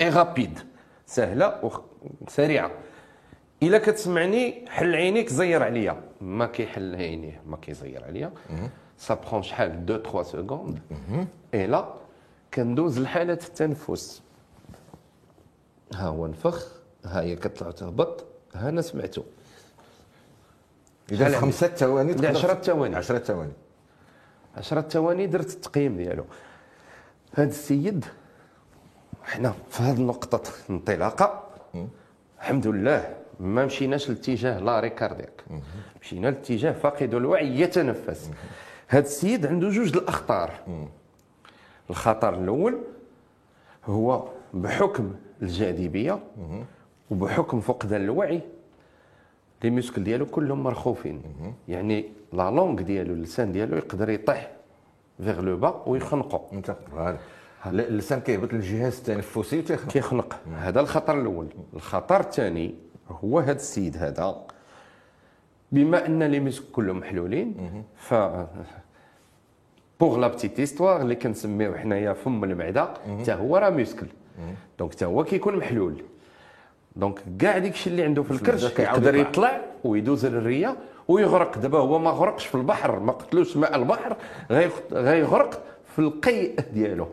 [0.00, 0.58] et rapide
[1.06, 1.72] سهله
[2.20, 2.70] وسريعه
[3.62, 6.02] الا كتسمعني حل عينيك زير عليا.
[6.20, 8.32] ما كيحل عينيه ما كيزير عليا.
[8.98, 10.78] ça prend شحال 2 3 secondes
[11.54, 11.94] et là
[12.54, 14.22] كندوز لحالة التنفس.
[15.94, 16.72] ها هو نفخ
[17.04, 18.24] ها هي كتطلع وتهبط
[18.54, 19.24] ها أنا سمعته
[21.12, 22.96] إذا في خمسة ثواني عندي تقدر- 10 ثواني.
[22.96, 23.52] 10 ثواني.
[24.56, 26.24] 10 ثواني درت التقييم ديالو.
[27.34, 28.04] هذا السيد
[29.24, 31.44] حنا في هذه النقطة الانطلاقة
[32.38, 35.44] الحمد لله ما مشيناش لاتجاه l'arrêt cardiaque
[36.02, 38.30] مشينا لاتجاه فاقد الوعي يتنفس.
[38.88, 40.50] هذا السيد عنده جوج الأخطار.
[41.90, 42.78] الخطر الأول
[43.84, 46.18] هو بحكم الجاذبية
[47.10, 48.40] وبحكم فقدان الوعي
[49.64, 51.22] les muscles ديالو كلهم مرخوفين.
[51.68, 54.50] يعني la langue ديالو اللسان ديالو يقدر يطيح
[55.18, 56.38] vers le bas ويخنقو
[57.66, 59.92] اللسان كيهبط للجهاز التنفسي وتيخنق.
[59.92, 60.40] كيخنق.
[60.56, 61.46] هذا الخطر الأول.
[61.74, 62.74] الخطر الثاني
[63.08, 64.46] هو هذا السيد هذا.
[65.72, 67.54] بما أن les muscles كلهم محلولين
[67.96, 68.14] ف
[70.00, 74.06] pour la petite histoire اللي كنسميوه حنايا فم المعدة حتى هو راه muscle.
[74.78, 76.02] donc حتى هو كيكون محلول.
[76.96, 79.60] دونك كاع داك الشيء اللي عنده في الكرش يقدر يطلع.
[79.84, 80.76] ويدوز للريه
[81.08, 81.58] ويغرق.
[81.58, 84.16] دابا هو ما غرقش في البحر ما قتلوش ماء البحر
[84.92, 85.62] غيغرق
[85.94, 87.08] في القيء ديالو.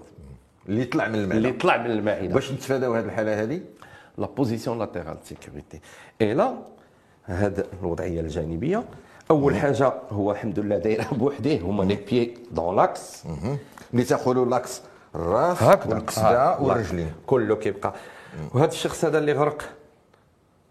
[0.70, 3.62] اللي طلع من المعده اللي طلع من المعده باش نتفاداو هذه الحالة هذه
[4.18, 5.80] la position latérale sécurité
[6.22, 6.54] et là
[7.26, 8.84] هاد الوضعية الجانبية.
[9.32, 11.62] أول حاجة هو الحمد لله دايرة بوحديه.
[11.62, 13.24] هما les pieds dans l'axe
[13.94, 14.82] اللي تاخذوا l'axe
[15.16, 17.94] الراس ها، والرجلين كله كيبقى
[18.54, 19.70] وهذا الشخص هذا اللي غرق.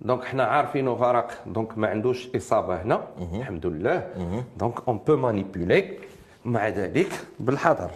[0.01, 1.31] donc حنا عارفينه غرق.
[1.46, 3.07] donc ما عندوش إصابة هنا.
[3.33, 4.11] الحمد لله.
[4.59, 5.99] donc on peut manipuler
[6.44, 7.90] مع ذلك بالحذر.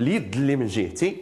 [0.00, 1.16] اليد اللي من جهتي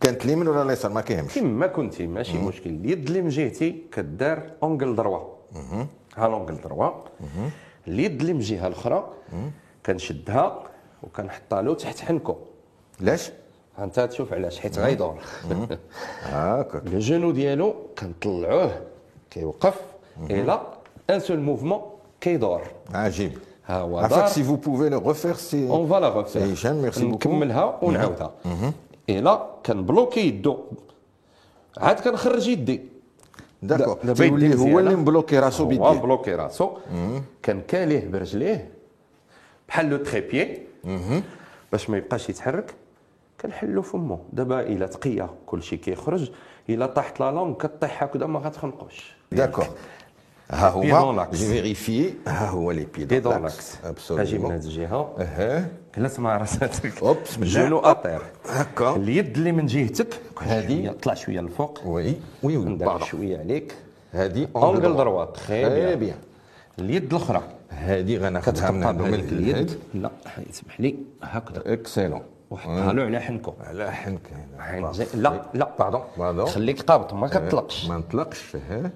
[0.00, 2.70] كانت اليمين ولا اليسار؟ ما كيهمش كما كنتي ماشي مشكل.
[2.70, 5.20] اليد اللي من جهتي كدار angle droit
[6.16, 6.90] ها l'angle droit
[7.88, 9.12] اليد اللي من الجهه الأخرى
[9.86, 10.62] كنشدها
[11.02, 12.36] وكنحطها له تحت حنكو.
[13.00, 13.30] علاش
[13.78, 15.18] انت تشوف علاش حيت غيدور
[16.22, 18.80] هاكا le genou ديالو كنطلعوه
[19.30, 19.80] كيوقف
[20.30, 20.60] et
[21.10, 21.80] un seul mouvement
[22.20, 22.62] كيدور.
[22.94, 23.38] عجيب.
[23.66, 24.26] ها هو دار.
[24.26, 27.78] si vous pouvez le refaire si on va la refaire سي هشام merci beaucoup نكملها
[27.82, 28.32] ونعاودها.
[29.08, 30.58] الا كان bloqué يدو.
[31.78, 32.82] عاد كنخرج يدي.
[33.62, 34.78] d'accord دابا تيولي هو.
[34.78, 36.00] اللي م bloqué راسو هو بيديه.
[36.00, 36.70] bloqué راسو.
[37.42, 38.70] كان calé برجليه
[39.68, 40.62] بحال le trépied
[41.72, 42.74] باش ما يبقاش يتحرك.
[43.42, 44.18] كنحلو فمو.
[44.32, 46.30] دابا إلا تقيه كلشي كيخرج
[46.70, 49.14] إلا طاحت la langue كطيح هكذا ما غتخنقوش.
[49.32, 49.64] d'accord
[50.50, 50.70] ها
[51.26, 51.34] l'axe.
[51.34, 53.76] j'ai vérifié ها هو les pieds dans l'axe
[54.10, 57.54] أجي من هذه الجهه أها جلس مع راساتك بسم الله.
[57.54, 60.14] جونو اطير هكا اليد اللي من جهتك.
[60.38, 63.74] شوية- طلع شوية للفوق وي وي وي شوية عليك
[64.12, 66.16] هادي اونغل دروات تري بيان
[66.78, 70.10] اليد الاخرى هادي غناخذها من كتقطع عنده من بهذيك اليد لا
[70.50, 73.52] يسمح لي هكذا اكسيلون وحطها له على حنكو.
[73.66, 74.20] على حنك
[74.92, 75.68] زي- لا لا.
[75.78, 77.88] باردون باردون خليك قابض ما كتطلقش.
[77.88, 78.90] ما نطلقش ها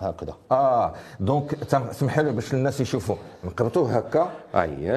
[0.00, 0.34] هكذا.
[0.52, 0.92] آه.
[1.20, 1.56] donc
[1.92, 4.30] سمح لي باش الناس يشوفوا نقبطوه هكا.
[4.54, 4.96] اييه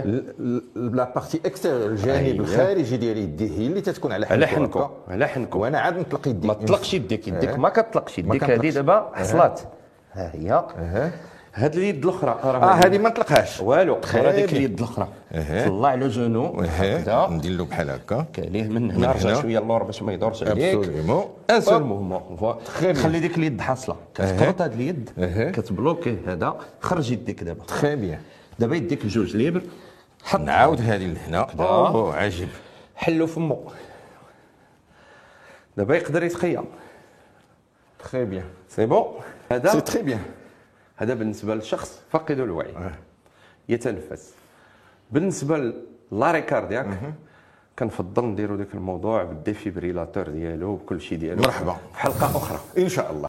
[0.76, 2.46] la partie extérieure الجانب أيوة.
[2.46, 4.88] الخارجي ديال يديه هي اللي تتكون على حنكو على حنكو.
[5.08, 5.60] على حنكو.
[5.60, 6.48] وأنا عاد نطلق يدي.
[6.48, 7.60] ما تطلقش يديك يديك.
[7.60, 8.20] ما كتطلقش.
[8.20, 8.70] يديك هذه.
[8.70, 9.62] دابا حصلات
[10.14, 10.64] ها هي.
[11.54, 13.60] هاد اليد الاخرى آه هذه ما نطلقهاش.
[13.62, 14.54] والو راه هذيك.
[14.54, 15.08] اليد الاخرى.
[15.68, 17.28] طلع أها هكذا.
[17.32, 18.26] ندير له بحال هكا.
[18.34, 19.42] calé من هنا رجع.
[19.42, 20.76] شوية اللور باش ما يدورش عليك.
[20.76, 22.56] absolument un seul mouvement.
[22.94, 23.96] خلي ديك اليد حاصلة.
[24.16, 25.10] كتقبط هاد اليد.
[25.56, 26.56] كتبلوكي هذا.
[26.80, 27.64] خرج يديك دابا.
[27.64, 28.20] très bien
[28.60, 29.62] دابا يديك جوج libres.
[30.24, 30.40] حط.
[30.40, 31.48] نعاود هذه لهنا.
[31.60, 32.50] أوه عجيب
[32.96, 33.72] حلو فمو.
[35.78, 36.66] دابا يقدر يتخيم
[38.00, 39.06] très bien c'est bon
[39.50, 40.22] c'est هذا؟ très bien
[41.02, 42.74] هذا بالنسبة للشخص فاقد الوعي.
[43.70, 44.34] يتنفس.
[45.12, 45.74] بالنسبة
[46.12, 47.14] l'arrêt cardiaque
[47.80, 51.42] كنفضل نديرو داك الموضوع بال défibrillateur ديالو بكل شيء ديالو.
[51.42, 51.74] مرحبا.
[51.74, 52.60] في حلقة أخرى.
[52.78, 53.28] إن شاء الله.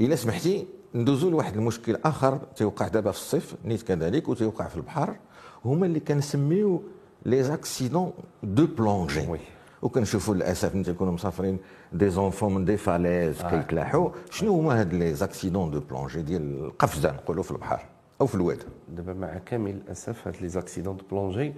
[0.00, 5.16] إلا سمحتي ندوزو لواحد المشكل آخر تيوقع دابا في الصيف نيت كذلك وتيوقع في البحر.
[5.64, 6.82] هما اللي كنسميو
[7.26, 9.40] les accidents de plongée oui.
[9.82, 11.58] وكنشوفوا للأسف ملي تيكونوا مسافرين
[11.92, 17.12] des enfants من des falaises كيتلاحوا شنو هما هاد les accidents de plongée ديال القفزه
[17.12, 17.86] نقولوا في البحر
[18.20, 21.52] أو في الواد دابا مع كامل الاسف هاد les accidents de plongée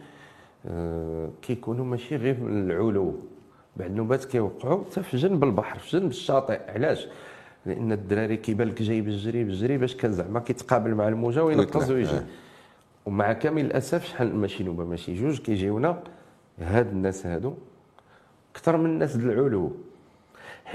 [0.67, 3.15] آه، كيكونوا ماشي غير من العلو
[3.77, 7.07] بعض النوبات كيوقعوا حتى في جنب البحر في جنب الشاطئ علاش
[7.67, 11.91] لأن الدراري كيبان لك جاي بالجري بالجري باش كان زعما كيتقابل مع الموجه وينقز.
[11.91, 12.25] ويجي آه.
[13.07, 16.03] ومع كامل الاسف شحال ماشي نوبه ماشي جوج كيجيونا
[16.61, 17.55] هاد الناس هادو
[18.55, 19.73] أكثر من الناس العلو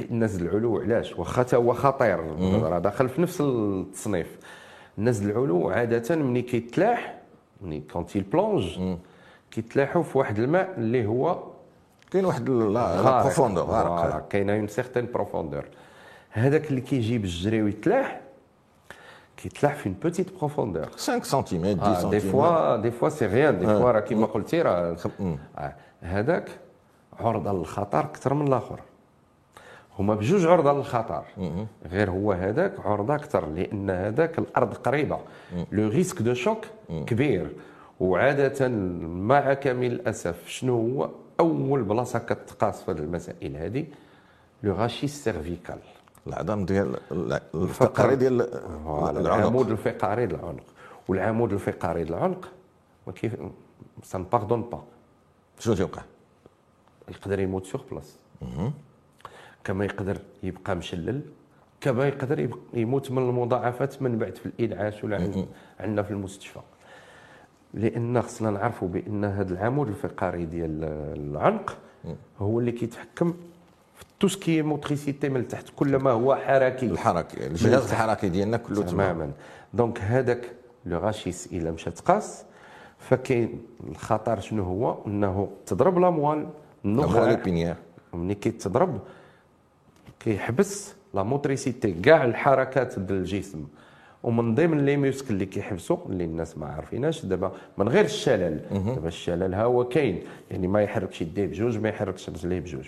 [0.10, 2.20] ديال العلو علاش؟ واخا تا هو خطير.
[2.64, 4.38] راه داخل في نفس التصنيف.
[4.98, 7.18] ديال العلو عادة ملي كيتلاح
[7.62, 8.80] ملي quand on plonge
[9.52, 11.44] كيتلاحوا في واحد الماء اللي هو
[12.12, 13.22] كاين واحد la-.
[13.22, 14.28] profondeur غارق.
[14.28, 15.66] كاينة une certaine profondeur
[16.30, 18.22] هذاك اللي كيجي بالجري ويتلاح
[19.38, 23.26] كيتلاح في une petite profondeur 5 سنتيمتر 10 آه سنتيمتر des fois des fois c'est
[23.26, 24.96] rien des fois راه كيما قلتي راه.
[25.58, 26.50] آه، هذاك
[27.20, 28.80] عرضة للخطر أكثر من الآخر.
[30.00, 31.24] هما بجوج عرضة للخطر.
[31.86, 35.20] غير هو هذاك عرضة أكثر لأن هذاك الأرض قريبة.
[35.72, 37.52] le risque de choc كبير.
[38.00, 38.68] وعادة
[39.08, 43.86] مع كامل الأسف شنو هو؟ أول بلاصة كتقاس في المسائل هذه
[44.64, 45.80] le rachis cervical
[46.28, 46.96] العظام ديال
[47.56, 49.34] الفقري ديال العنق.
[49.34, 50.64] العمود الفقري للعنق.
[51.08, 52.50] والعمود الفقري للعنق
[53.08, 53.36] ما كيف
[54.04, 54.84] ça ne pardonne pas
[55.60, 56.02] شنو تيوقع؟
[57.10, 58.16] يقدر يموت sur place
[59.68, 61.22] كما يقدر يبقى مشلل
[61.82, 65.46] كما يقدر يموت من المضاعفات من بعد في الانعاش ولا عن-
[65.80, 66.60] عندنا في المستشفى.
[67.74, 70.84] لأن خصنا نعرفوا بأن هذا العمود الفقري ديال
[71.18, 71.78] العنق
[72.40, 73.32] هو اللي كيتحكم
[73.96, 78.58] في tout ce qui motricité من التحت كل ما هو حركي الحركه الجهاز الحركي ديالنا
[78.58, 78.88] كله تمام.
[79.16, 79.32] تماما.
[79.74, 80.52] donc هذاك
[80.86, 82.44] le rachis إلا مشى تقاس
[83.00, 87.32] فكاين الخطر شنو هو؟ إنه تضرب la moelle la moelle النخاع.
[87.32, 87.76] épinière
[88.14, 89.00] ملي كيتضرب
[90.20, 93.68] كيحبس la motricité كاع الحركات ديال الجسم
[94.24, 98.60] ومن ضمن les muscles اللي كيحبسوا اللي الناس ما عارفيناش دابا من غير الشلل.
[98.72, 100.24] دابا الشلل ها هو كاين.
[100.52, 102.88] يعني ما يحركش يديه بجوج ما يحركش رجليه بجوج.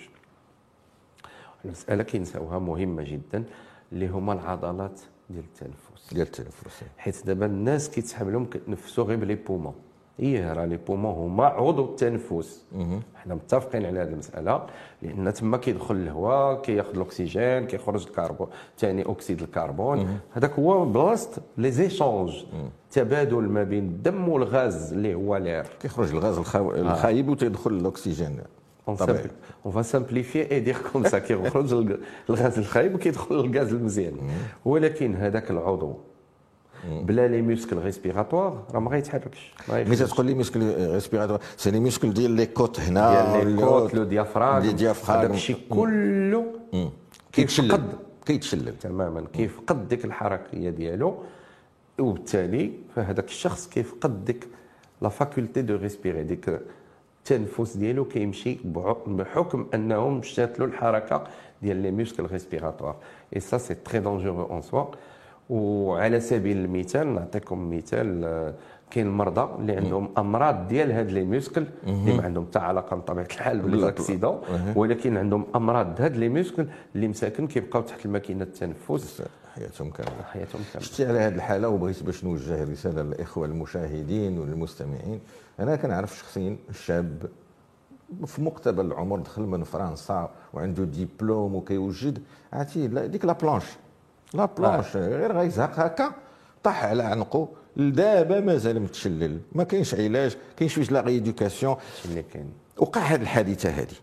[1.64, 3.44] المسألة كينساوها مهمة جدا
[3.92, 6.14] اللي هما العضلات ديال التنفس.
[6.14, 6.82] ديال التنفس.
[6.98, 9.74] حيت دابا الناس كيتسحب لهم كيتنفسوا غير ب les poumons
[10.20, 12.64] إيه راه les poumons هما عضو التنفس.
[13.14, 14.66] حنا متفقين على هذه المسألة
[15.02, 18.46] لأن تما كيدخل الهواء كياخذ الأكسجين كيخرج الكربون
[18.78, 19.98] ثاني أكسيد الكربون.
[20.32, 22.44] هذاك هو بلاصة les échanges
[22.90, 28.38] تبادل ما بين الدم والغاز اللي هو l'air كيخرج الغاز الخايب وتيدخل الأكسجين.
[29.66, 31.96] on va simplifier et dire comme ça كيخرج الغ-
[32.30, 34.14] الغاز الخايب وكيدخل الغاز المزيان.
[34.64, 35.94] ولكن هذاك العضو
[36.88, 42.12] بلا les muscles respiratoires راه ما غيتحركش ملي تقول les muscles respiratoires c'est les muscles
[42.12, 44.62] ديال les côtes هنا ديال les côtes le diaphragme
[45.08, 46.46] هذاك الشيء كله
[47.32, 47.82] كيتشلل.
[48.26, 48.78] كيتشلل.
[48.78, 49.24] تماما.
[49.32, 51.14] كيفقد ديك الحركية ديالو.
[51.98, 54.48] وبالتالي فهذاك الشخص كيفقد ديك
[55.02, 56.60] la faculté de respirer ديك
[57.18, 61.24] التنفس ديالو كيمشي بحكم انه مشات له الحركة
[61.62, 62.96] ديال les muscles respiratoires.
[63.36, 64.84] et ça c'est très dangereux en soi
[65.50, 68.54] وعلى سبيل المثال نعطيكم مثال آه،
[68.90, 73.24] كاين المرضى اللي عندهم أمراض ديال هاد les muscles اللي ما عندهم حتى علاقة بطبيعة
[73.24, 74.40] الحال ب les accidents
[74.76, 79.22] ولكن عندهم أمراض هاد les muscles اللي مساكن كيبقاو تحت الماكينة التنفس.
[79.54, 80.22] حياتهم كاملة.
[80.32, 80.86] حياتهم كاملة.
[80.86, 85.20] شتي على هذه الحالة وبغيت باش نوجه رسالة للإخوة المشاهدين والمستمعين.
[85.60, 87.22] أنا كنعرف شخصيا شاب
[88.26, 92.18] في مقتبل العمر دخل من فرنسا وعنده ديبلوم وكيوجد
[92.52, 93.64] عرفتي؟ ديك la planche
[94.34, 96.12] la planche غير غيزهق هكا.
[96.62, 99.40] طاح على عنقه لدابا مازال متشلل.
[99.52, 103.94] ما كاينش علاج كاين شوية la rééducation اللي كاين؟ وقع هذه الحادثة هذه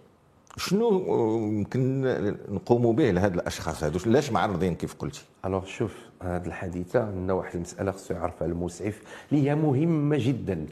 [0.57, 1.05] شنو
[1.47, 2.01] يمكن
[2.49, 7.55] نقوموا به لهاد الأشخاص هادو؟ علاش معرضين كيف قلتي؟ الوغ شوف هذه الحادثة عندنا واحد
[7.55, 10.65] المسألة خصو يعرفها المسعف اللي هي مهمة جدا.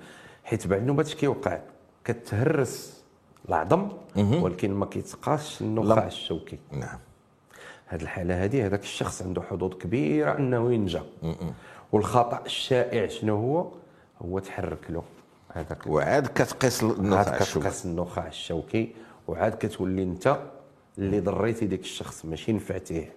[0.43, 1.59] حيت بعد النوبات كيوقع
[2.05, 3.03] كتهرس
[3.49, 6.59] العظم ولكن ما كيتقاش النخاع الشوكي.
[6.71, 6.99] نعم.
[7.87, 11.01] هذه الحالة هذه هذاك الشخص عنده حظوظ كبيرة أنه ينجى
[11.91, 13.71] والخطأ الشائع شنو هو؟
[14.21, 15.03] هو تحرك له.
[15.53, 18.95] هذاك وعاد كتقيس النخاع الشوكي كتقيس النخاع الشوكي
[19.27, 20.39] وعاد كتولي أنت
[20.97, 23.13] اللي ضريتي ديك الشخص ماشي نفعتيه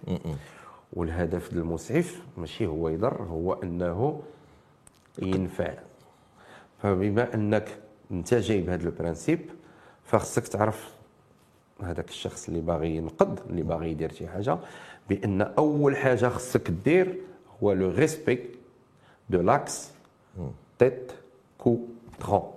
[0.93, 4.21] والهدف ديال المسعف ماشي هو يضر هو أنه
[5.21, 5.73] ينفع.
[6.83, 7.77] فبما أنك
[8.11, 9.39] أنت جايب هذا ال principe
[10.03, 10.89] فخصك تعرف
[11.83, 14.57] هذاك الشخص اللي باغي ينقد اللي باغي يدير شي حاجة
[15.09, 17.21] بأن أول حاجة خصك دير
[17.63, 18.49] هو le respect
[19.29, 19.91] de l'axe
[20.79, 21.11] tête
[21.57, 21.77] cou
[22.19, 22.51] tronc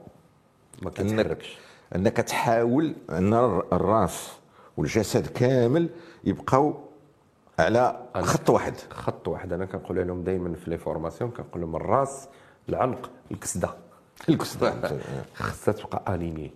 [0.83, 1.59] ما كتحركش.
[1.97, 3.35] إنك تحاول أن
[3.73, 4.33] الرأس
[4.77, 5.89] والجسد كامل
[6.25, 6.75] يبقاو
[7.59, 8.75] على خط واحد.
[8.91, 9.53] خط واحد.
[9.53, 12.29] أنا كنقول لهم دائما في les formations كنقول لهم الرأس
[12.69, 13.71] العنق الكسدة.
[14.29, 14.99] الكسدة.
[15.35, 16.51] خصها تبقى alignée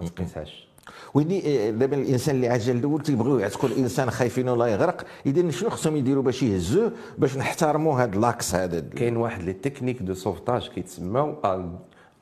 [0.00, 0.68] ما تقيسهاش.
[1.14, 5.96] يعني دابا الإنسان اللي عجل الأول تيبغيو يعتقوا الانسان خايفين ولا يغرق إذا شنو خصهم
[5.96, 11.36] يديروا باش يهزوه باش نحترموا هذا l'axe هذا؟ كاين واحد les techniques de sauvetage كيتسماو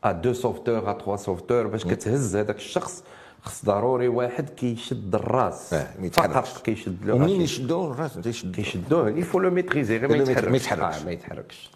[0.04, 3.04] à deux sauveteurs à trois sauveteurs باش كتهز هذاك الشخص.
[3.42, 5.74] خص ضروري واحد كيشد الراس.
[5.74, 9.10] آه فقط كيشد له ومنين يشدوه الراس؟ تيشد كيشدوه.
[9.10, 9.90] Il faut le maîtriser.
[9.90, 10.48] غير ما يتحركش.
[10.48, 11.00] ما يتحركش.
[11.02, 11.70] آه ما يتحركش.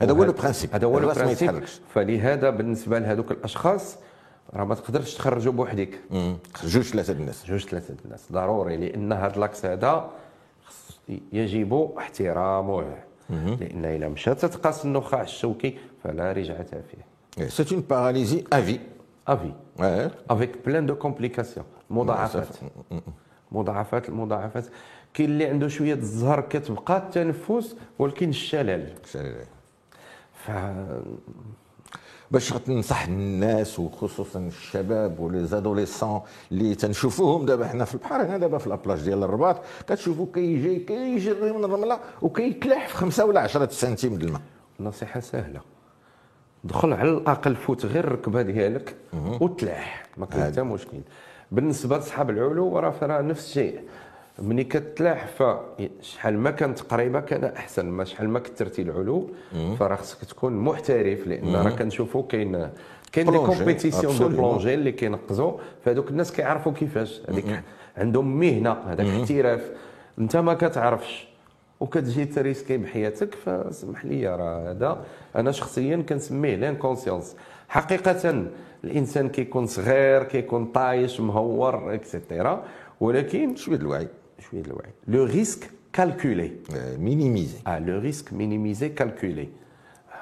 [0.00, 1.62] هذا هو le principe هذا هو le principe
[1.94, 3.96] فلهذا بالنسبة لهذوك الأشخاص
[4.54, 6.00] راه ما تقدرش تخرجوا بوحدك.
[6.64, 7.46] جوج ثلاثة الناس.
[7.46, 8.32] جوج ثلاثة الناس.
[8.32, 10.10] ضروري لأن هذا l'axe هذا
[11.32, 12.84] يجب احترامه.
[13.30, 17.48] لأن اذا مشات تقاس النخاع الشوكي فلا رجعة فيه.
[17.48, 18.80] c'est un paralysé à vie
[19.28, 19.52] à vie
[20.30, 22.46] avec plein de complications مضاعفات
[23.52, 24.64] مضاعفات المضاعفات
[25.14, 28.92] كاين اللي عنده شوية الزهر كتبقى التنفس ولكن الشلل.
[29.04, 29.44] الشلل
[30.34, 30.50] ف
[32.30, 36.20] باش تنصح الناس وخصوصا الشباب ولي les adolescents
[36.52, 39.56] اللي تنشوفوهم دابا حنا في البحر هنا دابا في la plage ديال الرباط
[39.88, 44.40] كتشوفوا كيجي كيجري من الرملة وكيتلاح في خمسة ولا 10 سنتيم د الماء.
[44.80, 45.60] نصيحه سهلة.
[46.64, 48.96] دخل على الأقل فوت غير الركبة ديالك
[49.40, 50.06] وتلاح.
[50.16, 51.00] ما كاين حتى مشكل.
[51.52, 53.80] بالنسبة لصحاب العلو راه نفس الشيء.
[54.42, 59.30] ملي كتلاح فشحال ما كانت قريبة كان أحسن ما شحال ما كثرتي العلو
[59.78, 62.70] فراه خصك تكون محترف لأن راه كنشوفوا كاين
[63.12, 65.52] كاين des compétitions de plongée اللي كينقزوا
[65.84, 67.20] فهذوك الناس كيعرفوا كيفاش.
[67.28, 67.62] هذيك
[67.96, 69.70] عندهم مهنة هذاك احتراف.
[70.18, 71.28] أنت ما كتعرفش.
[71.80, 75.04] وكتجي ت risquer بحياتك فسمح لي راه هذا.
[75.36, 77.36] أنا شخصيا كنسميه l'inconscience
[77.68, 78.46] حقيقه
[78.84, 82.64] الإنسان كيكون صغير كيكون طايش متهور et cetera
[83.00, 84.08] ولكن شوية الوعي.
[84.40, 86.52] شوية الوعي le risque calculé
[86.98, 89.48] minimisé آه le risque minimisé calculé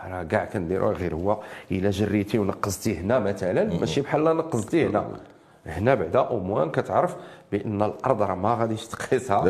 [0.07, 1.41] راه كاع كنديروه غير هو
[1.71, 5.21] الا جريتي ونقزتي هنا مثلا ماشي بحال نقزتي هنا
[5.67, 7.17] هنا بعدا au moins كتعرف
[7.53, 9.45] بان الأرض راه ما غاديش تقيسها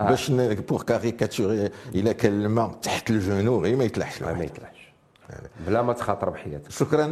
[0.00, 4.81] باش pour caricaturer الا كان الماء تحت ال genou غير ما يتلحش ما يتلحش
[5.66, 6.70] بلا ما تخاطر بحياتك.
[6.70, 7.06] شكرا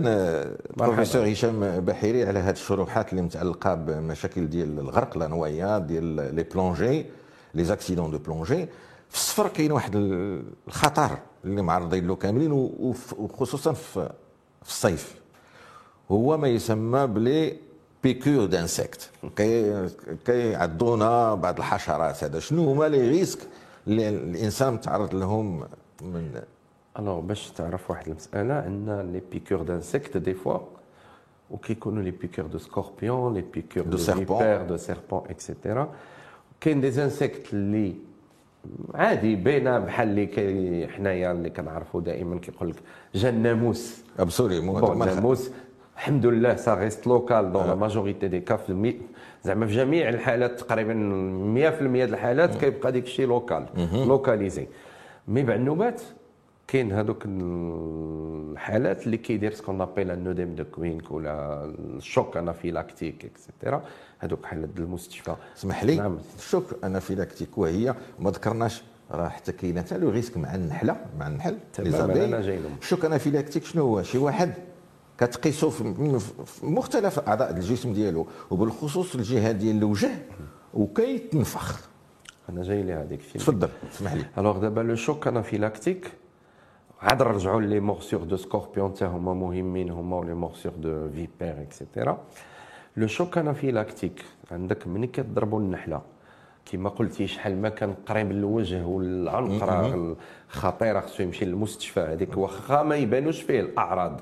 [0.77, 6.43] بروفيسور هشام بحيري على هذه الشروحات اللي متعلقة بمشاكل ديال الغرق la noyade ديال les
[6.43, 7.07] plongées
[7.55, 8.69] les accidents de plongée.
[9.09, 9.93] في السفر كاين واحد
[10.69, 12.53] الخطر اللي معرضين له كاملين
[13.19, 14.11] وخصوصا في
[14.67, 15.15] الصيف.
[16.11, 17.57] هو ما يسمى ب les
[18.03, 19.11] piqûres d'insectes
[20.25, 22.39] كيعضونا بعض الحشرات هذا.
[22.39, 23.39] شنو هما les risques
[23.87, 25.65] اللي الإنسان متعرض لهم
[26.03, 26.41] من
[26.99, 30.59] alors باش تعرف واحد المسألة عندنا les piqûres d'insectes des fois
[31.51, 33.97] وكيكونوا les piqûres de scorpion les piqûres de.
[34.39, 35.89] فيبر دو سيربون اكسيتيرا
[36.61, 37.95] كاين دي انسيكت اللي
[38.95, 42.77] عادي باينة بحال اللي حنايا اللي كنعرفوا دائما كيقول لك
[43.15, 45.51] جا الناموس ابسوليومون الناموس
[45.97, 49.01] الحمد لله سا ريست لوكال دون لا ماجوريتي دي كا في المي...
[49.45, 54.67] زعما في جميع الحالات تقريبا 100% ديال الحالات كيبقى ديك الشيء لوكال لوكاليزي
[55.29, 56.01] مي بعد النوبات
[56.71, 61.65] كاين هذوك الحالات اللي كيدير سكون ابيل النوديم دو كوينك ولا
[61.97, 63.85] ال choc anaphylactique et cetera
[64.19, 65.37] هذوك حالات المستشفى.
[65.57, 66.19] اسمح لي نعم.
[66.39, 71.27] ال choc anaphylactique وهي ما ذكرناش راه حتى كاين حتى le risque مع النحلة مع
[71.27, 71.59] النحل.
[71.73, 72.25] تماما،.
[72.25, 72.77] أنا جاي لهم.
[72.83, 74.53] ال choc anaphylactique شنو هو؟ شي واحد
[75.19, 75.95] كتقيسو في
[76.63, 80.11] مختلف أعضاء الجسم ديالو وبالخصوص الجهة ديال الوجه
[80.75, 81.89] وكيتنفخ.
[82.49, 84.25] أنا جاي لي هذيك الشيء تفضل اسمح لي.
[84.39, 86.11] alors دابا le choc anaphylactique
[87.03, 91.77] عاد نرجعوا les morsures de scorpion حتى هما مهمين هما les morsures de vipère et
[91.77, 92.19] cetera
[92.97, 96.01] le choc anaphylactique عندك ملي كتضربوا النحلة.
[96.73, 100.17] كما قلتي شحال ما كان قريب للوجه والعنق راه
[100.49, 102.01] خطيره خصو يمشي للمستشفى.
[102.01, 104.21] هذيك واخا ما يبانوش فيه الأعراض.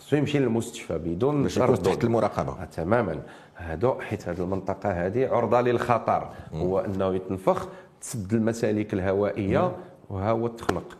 [0.00, 1.82] خصو يمشي للمستشفى بدون تردد.
[1.82, 2.62] تحت المراقبة.
[2.62, 3.22] آه، تماما.
[3.56, 6.28] هادو حيت هذه المنطقة هذه عرضة للخطر.
[6.54, 7.68] هو أنه يتنفخ
[8.00, 9.76] تسد المسالك الهوائية
[10.10, 10.96] وها هو تخنق.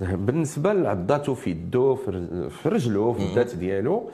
[0.00, 4.10] بالنسبة لعضاته في يدو في رج- في رجلو في الذات ديالو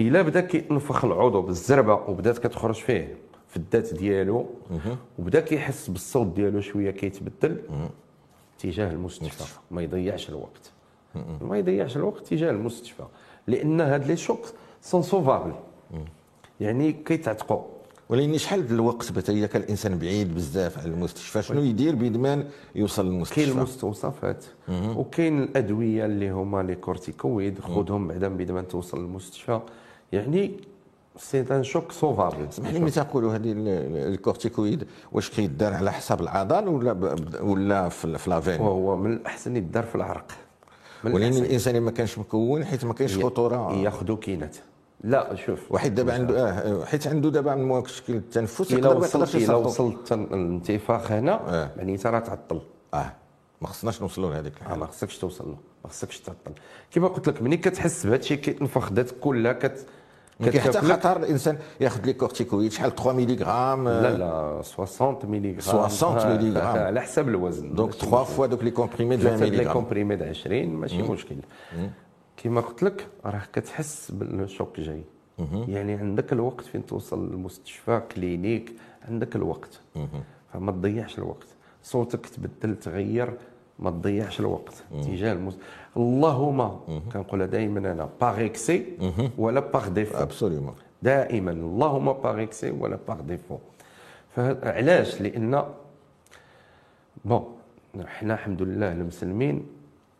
[0.00, 3.16] إلا بدا كيتنفخ العضو بالزربة وبدات كتخرج فيه
[3.48, 4.46] في الذات ديالو
[5.18, 7.56] وبدا كيحس بالصوت ديالو شوية كيتبدل
[8.58, 9.30] اتجاه المستشفى.
[9.70, 10.72] ما يضيعش الوقت.
[11.40, 13.04] ما يضيعش الوقت اتجاه المستشفى.
[13.46, 14.40] لأن هاد les chocs
[14.82, 15.52] sont sauvables
[16.60, 17.62] يعني كيتعتقوا
[18.08, 22.44] ولكن شحال الوقت بتا إذا كان الإنسان بعيد بزاف على المستشفى؟ شنو يدير بيدما
[22.74, 28.98] يوصل كاين للمستشفى المستوصفات وكاين الأدوية اللي هما les corticoïdes خذهم بعدا بيد ما توصل
[29.04, 29.60] للمستشفى.
[30.12, 30.52] يعني
[31.16, 32.46] c'est un choc sauvable.
[32.48, 37.38] اسمح لي ملي هذه ال- ال- ال corticoïde واش كيدار على حساب العضل ولا ب-
[37.42, 40.32] ولا في في la veine وهو من الأحسن يدار في العرق.
[41.04, 43.72] ولكن الإنسان ما كانش مكون حيت ما كاينش خطورة.
[43.76, 44.56] ياخذوا كينات.
[45.04, 45.72] لا شوف.
[45.72, 49.54] واحد دابا عنده آه حيت عنده دابا مشكل التنفس إلا وصلت إلا.
[49.54, 51.70] وصلت الانتفاخ هنا آه.
[51.76, 52.60] يعني انت راه تعطل.
[52.94, 53.12] آه.
[53.60, 56.52] ما خصناش نوصلوا لهذيك آه، الحاله ما خصكش توصل له ما خصكش تعطل.
[56.90, 59.86] كما قلت لك ملي كتحس بهذا الشيء كيتنفخ ذات كلها كت
[60.44, 60.78] كاين حتى.
[60.80, 66.78] خطر الإنسان ياخذ les corticoïdes شحال 3 milligrammes لا لا 60 ملي 60 milligrammes.
[66.78, 67.74] على حسب الوزن.
[67.74, 69.72] donc 3 fois donc les comprimés de 20 les milligrammes.
[69.72, 71.36] comprimé د 20 ماشي مشكل.
[72.42, 75.02] كما قلت لك راه كتحس بالشوك جاي.
[75.68, 78.72] يعني عندك الوقت فين توصل للمستشفى clinique
[79.08, 79.80] عندك الوقت.
[80.52, 81.46] فما تضيعش الوقت.
[81.82, 83.32] صوتك تبدل تغير
[83.78, 84.84] ما تضيعش الوقت.
[85.02, 85.58] تجاه المس...
[85.96, 86.80] اللهم
[87.12, 88.86] كنقولها دائما أنا par excès
[89.38, 93.58] ولا par défaut absolument دائما اللهم par excès ولا par défaut
[94.36, 95.64] فعلاش لأن
[97.24, 97.44] bon
[98.06, 99.66] حنا الحمد لله المسلمين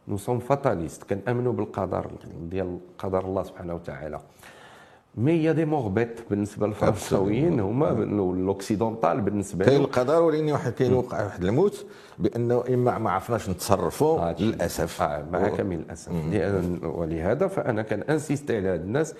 [0.09, 2.11] nous sommes fatalistes كنامنوا بالقدر
[2.51, 4.21] ديال قدر الله سبحانه وتعالى.
[5.17, 7.87] mais il y a des morts bêtes بالنسبة للفرنساويين هما
[8.35, 11.87] l'occidental بالنسبة كاين القدر ولكن واحد كاين وقع واحد الموت
[12.19, 14.45] بأنه إما ما عرفناش نتصرفوا هادشي.
[14.45, 15.03] للأسف.
[15.03, 16.13] آه مع كامل الأسف.
[16.83, 19.15] ولهذا فأنا كن insister على هاد الناس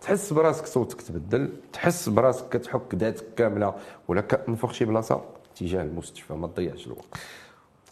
[0.00, 3.74] تحس براسك صوتك تبدل تحس براسك كتحك ذاتك كاملة.
[4.08, 5.20] ولا كتنفخ شي بلاصة
[5.56, 7.04] تجاه المستشفى ما تضيعش الوقت.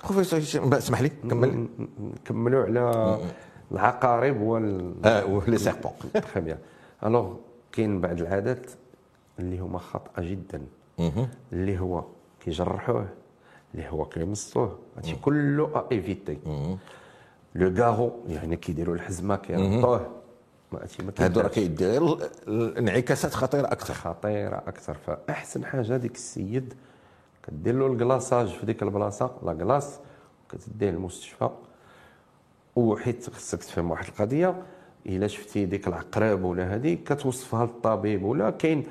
[0.04, 1.66] بروفيسور هشام اسمح لي كمل.
[2.00, 3.18] نكملوا على
[3.72, 6.58] العقارب وال آه و les serpents très bien.
[7.06, 7.34] Alors
[7.72, 8.70] كاين بعض العادات
[9.38, 10.62] اللي هما خاطئة جدا.
[11.52, 12.04] اللي هو
[12.44, 13.08] كيجرحوه
[13.74, 14.78] اللي هو كيمصوه.
[14.96, 16.38] هادشي كله éviter
[17.54, 20.10] le garrot يعني كيديروا الحزمة كيربطوه.
[21.18, 21.48] هادو راه.
[21.48, 23.94] كيدير الانعكاسات خطيرة أكثر.
[23.94, 24.94] خطيرة أكثر.
[25.06, 26.74] فأحسن حاجة ديك السيد
[27.46, 30.00] كدير له ال glaçage في ديك البلاصة la glace
[30.48, 31.48] كتديه للمستشفى
[32.76, 34.62] وحيت خصك تفهم واحد القضية
[35.06, 38.86] إلا شفتي ديك العقرب ولا هذه كتوصفها للطبيب ولا كاين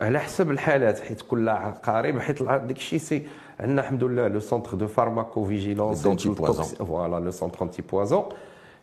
[0.00, 3.26] على حسب الحالات حيت كل عقارب حيت ديك الشيء c'est
[3.60, 6.02] عندنا الحمد لله le centre de pharmacovigilance.
[6.74, 8.24] voilà le centre antipoison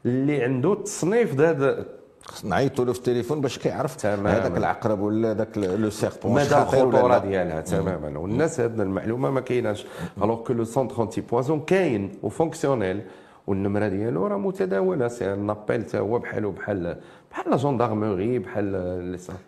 [0.05, 2.00] اللي عنده التصنيف د هذا خصنا
[2.43, 4.05] نعيطوا له في التليفون باش كيعرف.
[4.05, 8.19] هذاك العقرب ولا ذاك le serpent مدى الخطورة ديالها تماما.
[8.19, 9.85] والناس هذه المعلومة ما كايناش.
[10.17, 13.01] alors que le centre antipoison كاين و fonctionnel
[13.47, 15.07] والنمرة ديالو راه متداولة.
[15.07, 16.97] c'est un appel حتى هو بحالو بحال
[17.31, 18.75] بحال la gendarmerie بحال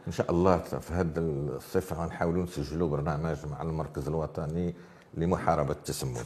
[0.08, 4.74] إن شاء الله في هذا الصفة غنحاولوا نسجلوا برنامج مع المركز الوطني
[5.14, 6.18] لمحاربة التسمم.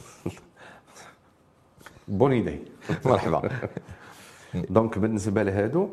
[2.08, 2.58] bonne idée
[3.04, 3.42] مرحبا.
[4.70, 5.88] donc بالنسبة لهادو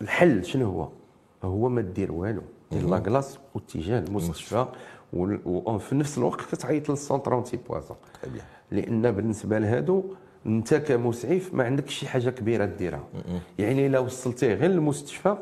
[0.00, 0.88] الحل شنو هو؟
[1.44, 2.42] هو ما دير والو.
[2.70, 4.66] دير la glace واتجاه المستشفى
[5.12, 7.96] وفي نفس الوقت كتعيط لل centre antipoison
[8.70, 10.04] لأن بالنسبة لهادو
[10.46, 13.04] أنت كمسعف ما عندكش شي حاجة كبيرة ديرها.
[13.58, 15.36] يعني الا وصلتيه غير للمستشفى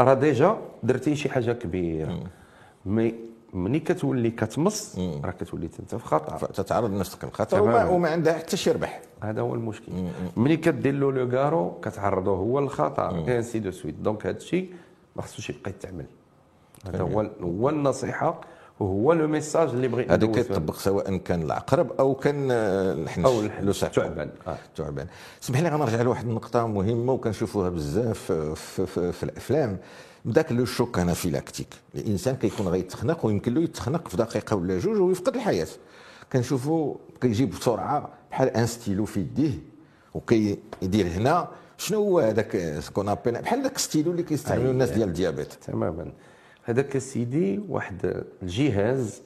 [0.00, 2.24] راه déjà درتي شي حاجة كبيرة.
[2.86, 3.14] mais
[3.54, 8.56] ملي كتولي كتمص راه كتولي انت في خطر تتعرض نفسك للخطر وما, وما عندها حتى
[8.56, 9.00] شي ربح.
[9.22, 9.92] هذا هو المشكل.
[10.36, 14.72] ملي كدير له le garrot كتعرضه هو للخطر ainsi de suite donc هذا الشيء
[15.16, 16.06] ما خصوش يبقى يتعمل.
[16.86, 18.40] هذا هو هو النصيحة
[18.80, 23.26] وهو le message اللي بغيت هذا كيطبق سواء كان العقرب أو كان الحنش.
[23.26, 23.80] أو الحنش.
[23.80, 24.30] تعبان.
[24.46, 24.56] آه.
[24.76, 25.06] تعبان.
[25.42, 29.78] اسمح لي غنرجع لواحد النقطة مهمة وكنشوفوها بزاف في, في, في الأفلام.
[30.28, 35.34] ذاك le choc anaphylactique الإنسان كيكون غيتخنق ويمكن له يتخنق في دقيقة ولا جوج ويفقد
[35.34, 35.66] الحياة.
[36.32, 39.58] كنشوفوا كيجيب بسرعة بحال un stylo في يديه
[40.14, 41.48] وكيدير هنا.
[41.78, 45.52] شنو هو هذاك ce qu'on appelle بحال ذاك ستيلو اللي كيستعملوا الناس ديال ال diabète.
[45.52, 46.12] تماما.
[46.62, 49.22] هذاك سيدي واحد الجهاز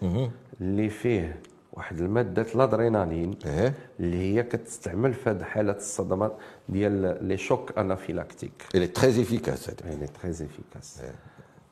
[0.61, 1.40] اللي فيه
[1.79, 3.74] واحد المادة الأدرينالين إيه.
[4.01, 6.37] اللي هي كتستعمل في هذه حالات الصدمات
[6.68, 8.53] ديال les chocs anaphylactiques.
[8.74, 11.03] Il est très efficace il est très efficace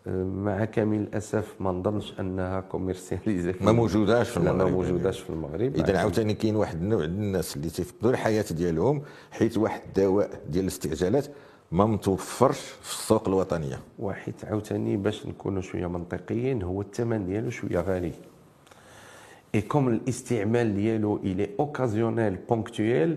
[0.06, 5.76] مع كامل الأسف ما نظنش أنها commercialisée ما موجوداش في المغرب ما موجوداش في المغرب.
[5.76, 10.64] إذا عاوتاني كاين واحد النوع ديال الناس اللي تيفقدوا الحياة ديالهم حيت واحد الدواء ديال
[10.64, 11.26] الاستعجالات
[11.72, 13.78] ما متوفرش في السوق الوطنية.
[13.98, 18.12] وحيت عاوتاني باش نكونوا شوية منطقيين هو الثمن ديالو شوية غالي.
[19.56, 23.16] et comme الاستعمال ديالو il est occasionnel ponctuel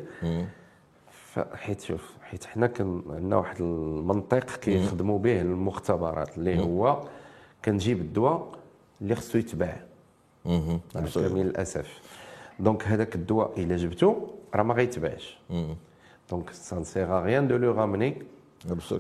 [1.54, 7.04] حيت شوف حيت حنا كان عندنا واحد المنطق كيخدموا به المختبرات اللي هو
[7.66, 8.48] كنجيب الدواء
[9.02, 9.82] اللي خصو يتباع.
[11.30, 12.02] كامل الاسف
[12.60, 15.38] donc هذاك الدواء إلا جبتو راه ما غيتباعش
[16.30, 18.24] donc ça ne sert à rien de le ramener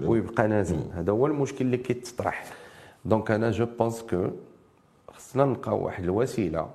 [0.10, 0.78] ويبقى نازل.
[0.94, 2.46] هذا هو المشكل اللي كيتطرح.
[3.06, 4.30] donc أنا je pense que
[5.14, 6.70] خصنا نلقاو واحد الوسيلة.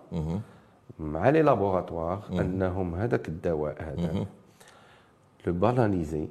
[0.98, 4.26] مع les laboratoires أنهم هذاك الدواء هذا.
[5.46, 6.28] le banaliser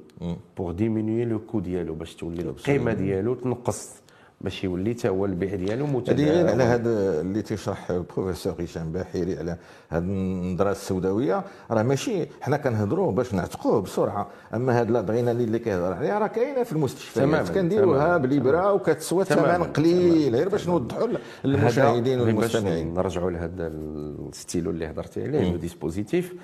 [0.56, 4.02] pour diminuer le coût ديالو باش تولي القيمة ديالو تنقص.
[4.44, 9.38] باش يولي حتى هو البيع ديالو متداول هذه على هذا اللي تيشرح البروفيسور هشام بحيري
[9.38, 9.56] على
[9.88, 11.44] هذه النظرة السوداوية.
[11.70, 14.28] راه ماشي حنا كنهضروا باش نعتقوه بسرعة.
[14.54, 17.48] أما هذا الأدرينالين اللي كيهضر عليها راه كاينة في المستشفيات.
[17.48, 21.08] كنديروها بالابره وكتسوى ثمن قليل غير باش نوضحوا
[21.44, 22.94] للمشاهدين والمستمعين.
[22.94, 26.34] نرجعوا لهذا الستيلو اللي هضرتي عليه le dispositif.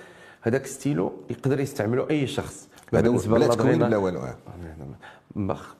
[0.42, 2.68] هذاك ستيلو يقدر يستعمله أي شخص.
[2.92, 4.20] بالنسبة للأدرينالين؟ لا والو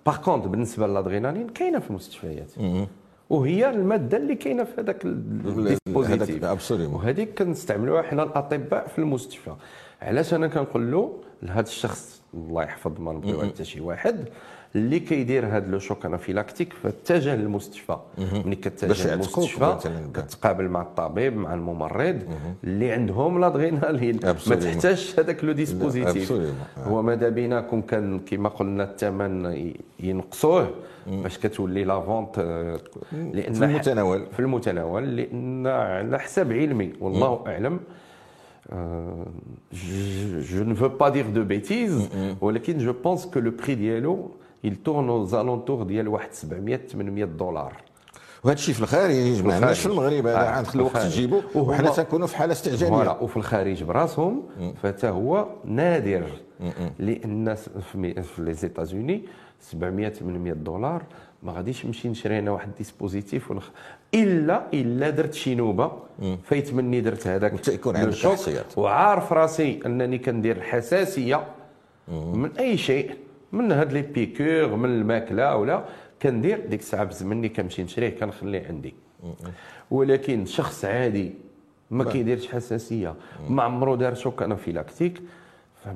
[0.06, 2.50] par contre بالنسبة للأدرينالين كاينة في المستشفيات.
[3.30, 6.44] وهي المادة اللي كاينة في هذاك ال dispositif
[6.94, 9.54] وهذيك كنستعملوها حنا الأطباء في المستشفى.
[10.02, 14.28] علاش أنا كنقول له لهذا الشخص الله يحفظ ما نبغيو حتى شي واحد
[14.76, 17.96] اللي كيدير هذا le choc anaphylactique فاتجه للمستشفى.
[18.18, 19.76] ملي كتجه للمستشفى
[20.14, 22.22] كتقابل مع الطبيب مع الممرض
[22.64, 26.32] اللي عندهم l'adrénaline ما تحتاجش هذاك le dispositif
[26.78, 30.70] هو ماذا بينكم كان كما قلنا الثمن ينقصوه
[31.06, 32.38] باش كتولي la vente
[33.12, 34.26] لأن في المتناول.
[34.32, 36.92] في المتناول لأن على حساب علمي.
[37.00, 37.80] والله أعلم.
[39.72, 42.08] je, ne veux pas dire de bêtises,
[42.40, 44.30] ولكن je pense que le prix ديالو
[44.64, 47.72] tourne aux alentours ديال واحد 700 800 دولار
[48.44, 51.40] وهذا الشيء في الخارج ما عندناش في المغرب هذا عند الوقت تجيبو.
[51.54, 53.16] وحنا تنكونوا في حالة استعجالية.
[53.20, 54.42] وفي الخارج براسهم
[54.82, 56.26] فتا هو نادر.
[56.98, 59.22] لأن في les États-Unis
[59.60, 61.02] 700 800 دولار
[61.42, 63.68] ما غاديش نمشي نشري أنا واحد dispositif ونخ...
[64.14, 65.92] الا إلا درت شي نوبة.
[66.44, 67.68] فايت مني درت هذاك.
[67.68, 68.16] يكون عندك
[68.76, 71.46] وعارف راسي أنني كندير الحساسية
[72.08, 73.14] من أي شيء.
[73.52, 75.84] من هاد les piqûres من الماكلة ولا
[76.22, 78.94] كندير ديك الساعة بزز مني كنمشي نشريه كنخليه عندي.
[79.90, 81.34] ولكن شخص عادي
[81.90, 83.14] ما كيديرش حساسية
[83.48, 85.22] ما عمرو دار choc anaphylactique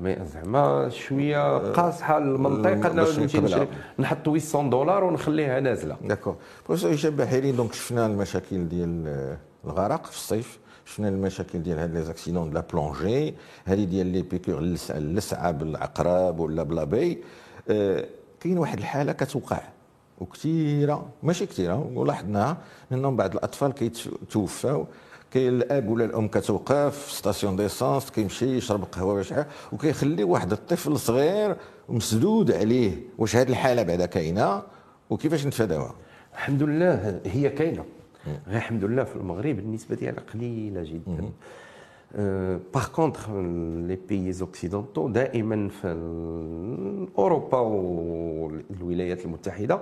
[0.03, 3.67] زعما شوية قاصحة المنطقة انه نمشي نشري.
[3.99, 5.97] نحط 800 دولار ونخليها نازلة.
[6.03, 6.35] d'accord.
[6.65, 12.01] بروفيسور هشام بحيري donc شفنا المشاكل ديال الغرق في الصيف؟ شفنا المشاكل ديال هاد les
[12.01, 13.33] accidents la plongée؟
[13.65, 17.23] هذه ديال les piqûres اللسعه بالعقرب ولا ب l'abeille؟
[18.39, 19.61] كاين واحد الحالة كتوقع
[20.19, 22.57] وكثيره ماشي كثيره ولاحظناها
[22.91, 24.85] منهم بعض الأطفال كيتوفاو
[25.31, 29.33] كاين الأب ولا الأم كتوقف في station d'essence كيمشي يشرب قهوة باش
[29.71, 31.55] وكيخلي واحد الطفل صغير
[31.89, 34.61] مسدود عليه واش هذه الحالة بعدا كاينة
[35.09, 35.95] وكيفاش نتفاداوها؟
[36.33, 37.85] الحمد لله هي كاينة.
[38.47, 41.29] غير الحمد لله في المغرب النسبة ديالها قليلة جدا.
[42.73, 45.87] par contre les pays occidentaux دائما في
[47.17, 49.79] اوروبا والولايات المتحده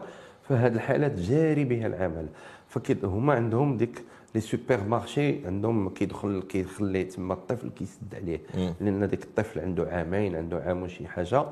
[0.49, 2.27] فهاد الحالات جاري بها العمل
[2.67, 4.03] فكيد هما عندهم ديك
[4.35, 8.39] les supermarchés عندهم كيدخل كيخلي تما الطفل كيسد عليه
[8.81, 11.45] لأن ديك الطفل عنده عامين عنده عام وشي حاجة.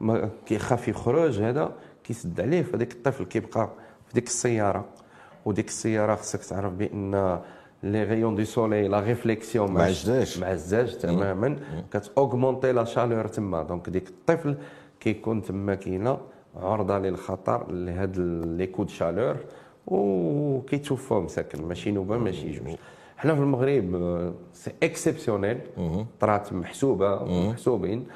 [0.00, 1.72] ما كيخاف يخرج هذا
[2.04, 2.62] كيسد عليه.
[2.62, 3.70] فديك الطفل كيبقى
[4.08, 4.84] في ديك السيارة.
[5.44, 7.40] وديك السيارة خصك تعرف بأن
[7.92, 11.56] les rayons de soleil la réflexion مع الزاج مع الزاج تماما
[11.92, 14.56] كت augmenter la chaleur تما donc ديك الطفل
[15.00, 16.18] كيكون تما كاينة
[16.56, 18.18] عرضه للخطر لهاد
[18.58, 19.36] les coups de chaleur
[19.86, 22.76] وكيتوفى مساكن ماشي نوبه ماشي جوج
[23.16, 23.86] حنا في المغرب
[24.52, 25.58] c'est exceptionnel
[26.20, 28.06] طرات محسوبه محسوبين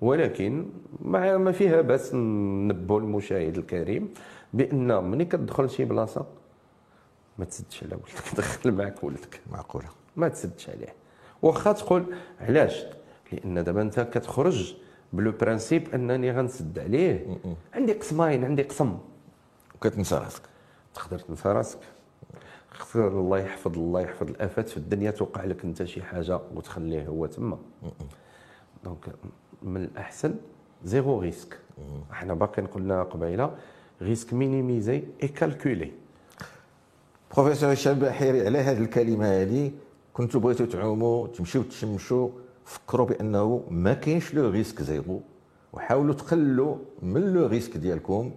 [0.00, 0.66] ولكن
[1.00, 4.08] ما ما فيها باس ننبهو المشاهد الكريم
[4.54, 6.26] بان ملي كتدخل شي بلاصه
[7.38, 9.40] ما تسدش على ولدك دخل معك ولدك.
[9.50, 9.88] معقولة.
[10.16, 10.94] ما تسدش عليه.
[11.42, 12.84] واخا تقول علاش؟
[13.32, 14.74] لأن دابا أنت كتخرج
[15.12, 17.38] ب le principe أنني غنسد عليه.
[17.74, 18.98] عندي قسمين عندي قسم.
[19.74, 20.42] وكتنسى راسك.
[20.94, 21.78] تقدر تنسى راسك.
[22.70, 27.26] خسر الله يحفظ الله يحفظ الآفات في الدنيا توقع لك أنت شي حاجة وتخليه هو
[27.26, 27.58] تما.
[28.84, 29.08] donc
[29.62, 30.34] من الأحسن
[30.84, 31.58] zéro risque.
[32.12, 33.56] إحنا باقي قلنا قبيلة
[34.02, 35.92] risque minimisé et calculé.
[37.36, 39.70] بروفيسور هشام بحيري على هذه الكلمة هذه
[40.12, 42.28] كنتوا بغيتوا تعوموا تمشيو تشمشوا
[42.64, 45.20] فكروا بأنه ما كاينش le risque zéro
[45.72, 48.30] وحاولوا تقلوا من le risque ديالكم.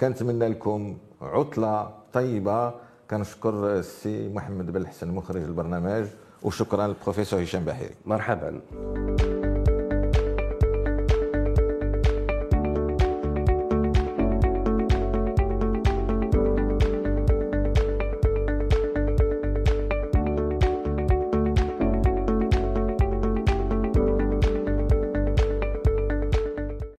[0.00, 2.74] كنتمنى لكم عطلة طيبة.
[3.10, 6.06] كنشكر السي محمد بن الحسن مخرج البرنامج
[6.42, 8.60] وشكرا للبروفيسور هشام بحيري مرحبا.